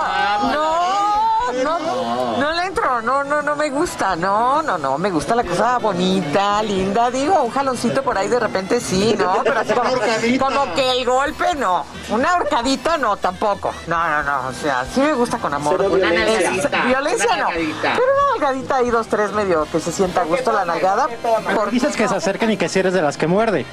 No, 1.63 1.79
no, 1.79 2.37
no 2.37 2.51
le 2.53 2.65
entro. 2.65 3.01
No, 3.01 3.23
no, 3.23 3.41
no 3.41 3.55
me 3.55 3.69
gusta. 3.69 4.15
No, 4.15 4.61
no, 4.61 4.77
no. 4.77 4.97
Me 4.97 5.09
gusta 5.09 5.35
la 5.35 5.43
cosa 5.43 5.77
bonita, 5.79 6.61
linda. 6.63 7.09
Digo, 7.09 7.41
un 7.43 7.51
jaloncito 7.51 8.03
por 8.03 8.17
ahí 8.17 8.27
de 8.27 8.39
repente 8.39 8.79
sí, 8.79 9.15
¿no? 9.17 9.41
Pero 9.43 9.59
así 9.59 9.73
como, 10.39 10.55
como 10.61 10.73
que 10.75 10.91
el 10.91 11.05
golpe 11.05 11.55
no. 11.55 11.85
Una 12.09 12.35
horcadita 12.35 12.97
no, 12.97 13.17
tampoco. 13.17 13.73
No, 13.87 14.07
no, 14.09 14.23
no. 14.23 14.47
O 14.49 14.53
sea, 14.53 14.85
sí 14.93 14.99
me 15.01 15.13
gusta 15.13 15.37
con 15.37 15.53
amor. 15.53 15.81
Una 15.81 16.13
Es- 16.13 16.43
nalgadita, 16.43 16.81
Violencia 16.85 17.25
una 17.27 17.37
no. 17.37 17.43
nalgadita. 17.45 17.93
Pero 17.93 18.05
una 18.13 18.31
nalgadita 18.33 18.75
ahí, 18.75 18.89
dos, 18.89 19.07
tres, 19.07 19.31
medio 19.31 19.65
que 19.71 19.79
se 19.79 19.91
sienta 19.91 20.21
a 20.21 20.25
gusto 20.25 20.51
la 20.51 20.65
nalgada. 20.65 21.07
¿Por 21.55 21.71
Dices 21.71 21.95
que 21.95 22.07
se 22.07 22.15
acercan 22.15 22.51
y 22.51 22.57
que 22.57 22.67
si 22.69 22.79
eres 22.79 22.93
de 22.93 23.01
las 23.01 23.17
que 23.17 23.27
muerde. 23.27 23.65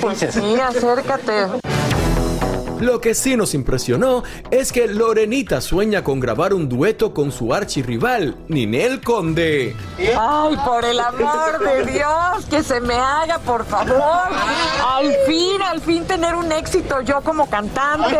Pues 0.00 0.18
sí, 0.18 0.60
acércate. 0.60 1.46
Lo 2.80 3.00
que 3.00 3.14
sí 3.14 3.36
nos 3.36 3.54
impresionó 3.54 4.24
es 4.50 4.72
que 4.72 4.88
Lorenita 4.88 5.60
sueña 5.60 6.02
con 6.02 6.18
grabar 6.20 6.52
un 6.52 6.68
dueto 6.68 7.14
con 7.14 7.30
su 7.30 7.54
archirrival, 7.54 8.36
Ninel 8.48 9.00
Conde. 9.00 9.76
Ay, 10.18 10.56
por 10.64 10.84
el 10.84 10.98
amor 10.98 11.60
de 11.60 11.92
Dios, 11.92 12.44
que 12.50 12.62
se 12.62 12.80
me 12.80 12.94
haga, 12.94 13.38
por 13.38 13.64
favor. 13.64 14.28
Al 14.86 15.14
fin, 15.26 15.62
al 15.62 15.80
fin 15.80 16.04
tener 16.04 16.34
un 16.34 16.50
éxito 16.50 17.00
yo 17.02 17.20
como 17.20 17.48
cantante. 17.48 18.18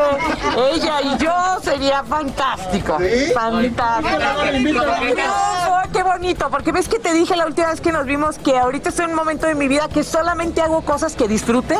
Ella 0.72 1.02
y 1.02 1.18
yo 1.18 1.32
sería 1.62 2.04
fantástico. 2.04 2.96
Fantástico. 3.34 4.84
No, 4.84 5.92
qué 5.92 6.02
bonito, 6.02 6.48
porque 6.50 6.72
ves 6.72 6.88
que 6.88 6.98
te 6.98 7.12
dije 7.12 7.36
la 7.36 7.46
última 7.46 7.70
vez 7.70 7.80
que 7.80 7.92
nos 7.92 8.06
vimos 8.06 8.38
que 8.38 8.56
ahorita 8.56 8.90
estoy 8.90 9.06
en 9.06 9.10
un 9.10 9.16
momento 9.16 9.46
de 9.46 9.54
mi 9.56 9.68
vida 9.68 9.88
que 9.88 10.04
solamente 10.04 10.60
hago 10.60 10.82
cosas 10.82 11.16
que 11.16 11.26
disfrute, 11.26 11.76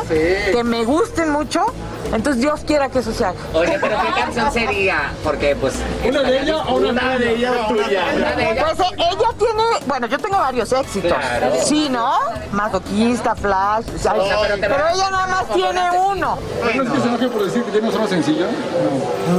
que 0.51 0.63
me 0.63 0.83
gusten 0.83 1.31
mucho. 1.31 1.65
Entonces 2.13 2.41
Dios 2.41 2.61
quiera 2.65 2.89
que 2.89 2.99
eso 2.99 3.11
se 3.13 3.25
haga. 3.25 3.35
Oye, 3.53 3.77
pero 3.81 3.97
¿qué 4.01 4.21
canción 4.21 4.51
sería? 4.51 5.11
Porque, 5.23 5.55
pues. 5.55 5.75
¿Una 6.07 6.21
de 6.21 6.41
ella 6.41 6.57
o 6.67 6.75
una 6.75 7.17
de 7.17 7.35
ella 7.35 7.67
tuya? 7.67 8.03
Una 8.15 8.31
de 8.33 8.51
ella. 8.51 8.65
Pues 8.65 8.79
eh, 8.79 8.95
ella 8.97 9.29
tiene, 9.37 9.63
bueno, 9.87 10.07
yo 10.07 10.17
tengo 10.19 10.37
varios 10.37 10.71
éxitos. 10.71 11.11
Claro. 11.13 11.51
Sí, 11.63 11.89
¿no? 11.89 12.11
Masoquista, 12.51 13.35
Flash. 13.35 13.85
o 13.95 13.97
sea, 13.99 14.13
O 14.13 14.25
sea, 14.25 14.37
pero 14.41 14.55
pero 14.61 14.87
ella 14.93 15.09
nada 15.09 15.27
más 15.27 15.49
tiene 15.49 15.81
uno. 15.91 16.37
¿No 16.63 16.69
es 16.83 16.89
que 16.91 16.99
se 17.01 17.07
enoje 17.07 17.27
por 17.27 17.43
decir 17.43 17.63
que 17.63 17.71
tienes 17.71 17.93
una 17.95 18.07
sencilla? 18.07 18.47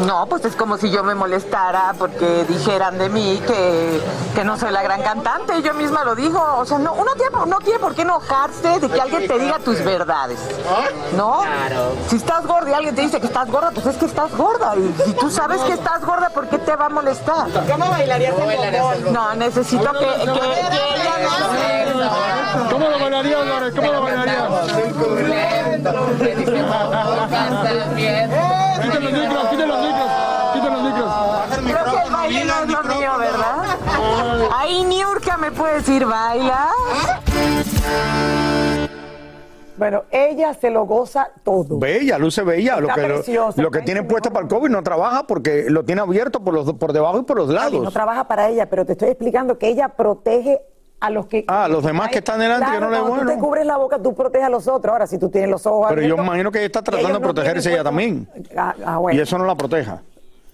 No, 0.06 0.26
pues 0.26 0.44
es 0.44 0.54
como 0.56 0.76
si 0.76 0.90
yo 0.90 1.02
me 1.02 1.14
molestara 1.14 1.94
porque 1.98 2.44
dijeran 2.48 2.98
de 2.98 3.08
mí 3.08 3.40
que, 3.46 4.00
que 4.34 4.44
no 4.44 4.58
soy 4.58 4.72
la 4.72 4.82
gran 4.82 5.02
cantante. 5.02 5.62
Yo 5.62 5.72
misma 5.74 6.04
lo 6.04 6.14
digo. 6.14 6.42
O 6.58 6.64
sea, 6.66 6.78
no, 6.78 6.92
uno 6.94 7.12
tiene, 7.14 7.30
no 7.46 7.58
tiene 7.58 7.78
por 7.78 7.94
qué 7.94 8.02
enojarse 8.02 8.80
de 8.80 8.88
que 8.88 9.00
alguien 9.00 9.26
te 9.28 9.38
diga 9.38 9.58
tus 9.60 9.82
verdades. 9.84 10.38
¿No? 11.16 11.40
Si 12.08 12.16
estás 12.16 12.46
gorda 12.56 12.70
y 12.70 12.74
alguien 12.74 12.94
te 12.94 13.02
dice 13.02 13.20
que 13.20 13.26
estás 13.26 13.50
gorda, 13.50 13.70
pues 13.70 13.86
es 13.86 13.96
que 13.96 14.06
estás 14.06 14.34
gorda. 14.36 14.74
Y 14.76 14.94
si 15.04 15.12
tú 15.14 15.30
sabes 15.30 15.60
que 15.62 15.72
estás 15.72 16.04
gorda, 16.04 16.30
¿por 16.30 16.48
qué 16.48 16.58
te 16.58 16.74
va 16.74 16.86
a 16.86 16.88
molestar? 16.88 17.48
¿Cómo 17.70 17.90
bailarías 17.90 18.34
el 18.34 18.80
bombón? 18.80 19.12
No, 19.12 19.34
necesito 19.34 19.92
que, 19.92 20.06
¿Cómo 22.70 22.88
lo 22.88 22.98
bailarías, 22.98 23.46
Lore? 23.46 23.72
¿Cómo 23.72 23.92
lo 23.92 24.02
bailarías? 24.02 24.48
Quiten 28.82 29.04
los 29.04 29.12
micros, 29.12 29.48
quiten 29.50 29.68
los 29.68 29.80
micros, 29.80 30.10
quiten 30.54 30.72
los 30.72 30.82
micros. 30.82 31.12
Creo 31.66 31.84
que 31.84 32.06
el 32.06 32.12
baile 32.12 32.44
no 32.44 32.54
es 32.62 32.68
lo 32.68 32.82
mío, 32.94 33.18
¿verdad? 33.18 33.56
Ahí 34.54 34.84
Niurka 34.84 35.36
me 35.36 35.50
puede 35.50 35.74
decir, 35.74 36.06
¿baila? 36.06 36.70
Bueno, 39.76 40.04
ella 40.10 40.54
se 40.54 40.70
lo 40.70 40.86
goza 40.86 41.28
todo. 41.44 41.78
Bella, 41.78 42.18
luce 42.18 42.42
bella. 42.42 42.80
Lo 42.80 42.88
que, 42.88 43.02
lo- 43.02 43.14
preciosa, 43.16 43.60
lo, 43.60 43.70
que 43.70 43.82
tiene 43.82 44.00
en 44.00 44.08
puesto 44.08 44.30
para 44.32 44.44
el 44.44 44.48
COVID 44.50 44.70
no 44.70 44.82
trabaja 44.82 45.26
porque 45.26 45.66
lo 45.68 45.84
tiene 45.84 46.00
abierto 46.00 46.40
por, 46.40 46.54
los, 46.54 46.72
por 46.74 46.92
debajo 46.92 47.18
y 47.18 47.22
por 47.22 47.36
los 47.36 47.48
Ay, 47.50 47.54
lados. 47.56 47.82
no 47.82 47.90
trabaja 47.90 48.26
para 48.26 48.48
ella, 48.48 48.68
pero 48.70 48.84
te 48.86 48.92
estoy 48.92 49.08
explicando 49.10 49.58
que 49.58 49.68
ella 49.68 49.88
protege 49.90 50.60
a 50.98 51.10
los 51.10 51.26
que... 51.26 51.44
Ah, 51.48 51.68
los 51.68 51.84
demás 51.84 52.08
que 52.10 52.18
están 52.18 52.38
delante, 52.40 52.64
que 52.64 52.70
Claro, 52.78 52.86
no 52.86 52.90
le 52.90 52.98
cuando 53.00 53.16
tú 53.18 53.24
bueno. 53.24 53.32
te 53.34 53.38
cubres 53.46 53.66
la 53.66 53.76
boca, 53.76 53.98
tú 54.02 54.14
proteges 54.14 54.46
a 54.46 54.50
los 54.50 54.66
otros. 54.66 54.92
Ahora, 54.92 55.06
si 55.06 55.18
tú 55.18 55.28
tienes 55.28 55.50
los 55.50 55.66
ojos 55.66 55.86
Pero 55.90 56.00
yo 56.00 56.06
abiertos, 56.06 56.24
imagino 56.24 56.50
que 56.50 56.58
ella 56.58 56.66
está 56.66 56.82
tratando 56.82 57.08
de 57.08 57.14
no 57.14 57.20
protegerse 57.20 57.70
ella 57.72 57.84
también. 57.84 58.26
Ah, 58.56 58.74
ah, 58.84 58.96
bueno, 58.98 59.18
Y 59.18 59.22
eso 59.22 59.36
no 59.36 59.44
la 59.44 59.54
proteja. 59.54 60.02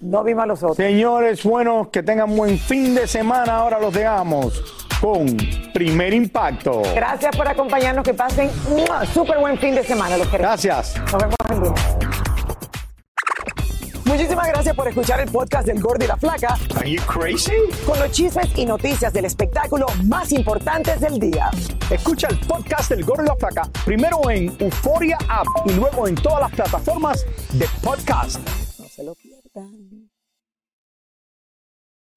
No 0.03 0.25
vimos 0.25 0.43
a 0.43 0.47
los 0.47 0.63
otros. 0.63 0.77
Señores, 0.77 1.43
bueno, 1.45 1.91
que 1.91 2.03
tengan 2.03 2.35
buen 2.37 2.59
fin 2.59 2.95
de 2.95 3.07
semana. 3.07 3.57
Ahora 3.57 3.81
los 3.81 3.95
dejamos 3.95 4.63
con 5.01 5.37
Primer 5.73 6.13
Impacto. 6.13 6.83
Gracias 6.95 7.35
por 7.37 7.49
acompañarnos, 7.49 8.05
que 8.05 8.13
pasen 8.13 8.51
un 8.69 9.07
súper 9.07 9.39
buen 9.39 9.57
fin 9.59 9.75
de 9.75 9.85
semana. 9.85 10.17
Los 10.17 10.29
queremos. 10.29 10.51
Gracias. 10.51 11.01
Nos 11.13 11.23
vemos 11.23 11.37
el 11.51 11.59
lunes. 11.59 11.83
Muchísimas 14.05 14.49
gracias 14.49 14.77
por 14.77 14.89
escuchar 14.89 15.21
el 15.21 15.31
podcast 15.31 15.67
del 15.67 15.81
Gordo 15.81 16.05
y 16.05 16.09
la 16.09 16.17
Flaca. 16.17 16.59
Are 16.77 16.91
you 16.91 17.01
crazy? 17.07 17.53
Con 17.87 17.99
los 17.99 18.11
chismes 18.11 18.51
y 18.57 18.67
noticias 18.67 19.13
del 19.13 19.25
espectáculo 19.25 19.87
más 20.05 20.33
importantes 20.33 21.01
del 21.01 21.19
día. 21.19 21.49
Escucha 21.89 22.27
el 22.29 22.39
podcast 22.41 22.91
del 22.91 23.05
Gordo 23.05 23.23
y 23.23 23.29
la 23.29 23.37
Flaca 23.37 23.63
primero 23.87 24.19
en 24.29 24.55
Euforia 24.59 25.17
App 25.29 25.47
y 25.65 25.73
luego 25.73 26.09
en 26.09 26.17
todas 26.17 26.41
las 26.41 26.51
plataformas 26.51 27.25
de 27.53 27.67
podcast. 27.83 28.41
No 28.79 28.87
se 28.89 29.05
lo 29.05 29.15
pierdan. 29.15 29.42
Done. 29.55 30.11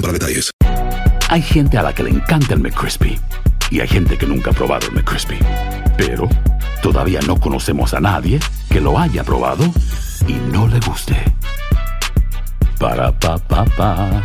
para 0.00 0.12
detalles. 0.12 0.50
Hay 1.28 1.42
gente 1.42 1.78
a 1.78 1.82
la 1.82 1.94
que 1.94 2.02
le 2.02 2.10
encanta 2.10 2.54
el 2.54 2.60
McCrispy 2.60 3.18
y 3.70 3.80
hay 3.80 3.88
gente 3.88 4.16
que 4.16 4.26
nunca 4.26 4.50
ha 4.50 4.54
probado 4.54 4.86
el 4.86 4.94
McCrispy. 4.94 5.38
Pero 5.96 6.28
todavía 6.82 7.20
no 7.26 7.38
conocemos 7.38 7.92
a 7.94 8.00
nadie 8.00 8.40
que 8.70 8.80
lo 8.80 8.98
haya 8.98 9.24
probado 9.24 9.64
y 10.26 10.34
no 10.52 10.68
le 10.68 10.80
guste. 10.80 11.16
Para 12.78 13.12
pa 13.18 13.38
pa 13.38 13.64
pa. 13.64 14.24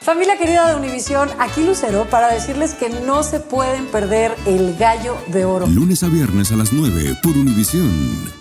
Familia 0.00 0.38
querida 0.38 0.70
de 0.70 0.76
Univisión, 0.76 1.28
aquí 1.38 1.62
Lucero 1.62 2.06
para 2.08 2.32
decirles 2.32 2.74
que 2.74 2.88
no 2.88 3.22
se 3.22 3.38
pueden 3.38 3.86
perder 3.86 4.34
el 4.46 4.76
gallo 4.76 5.16
de 5.28 5.44
oro. 5.44 5.66
Lunes 5.66 6.02
a 6.02 6.08
viernes 6.08 6.50
a 6.52 6.56
las 6.56 6.72
9 6.72 7.16
por 7.22 7.36
Univisión. 7.36 8.39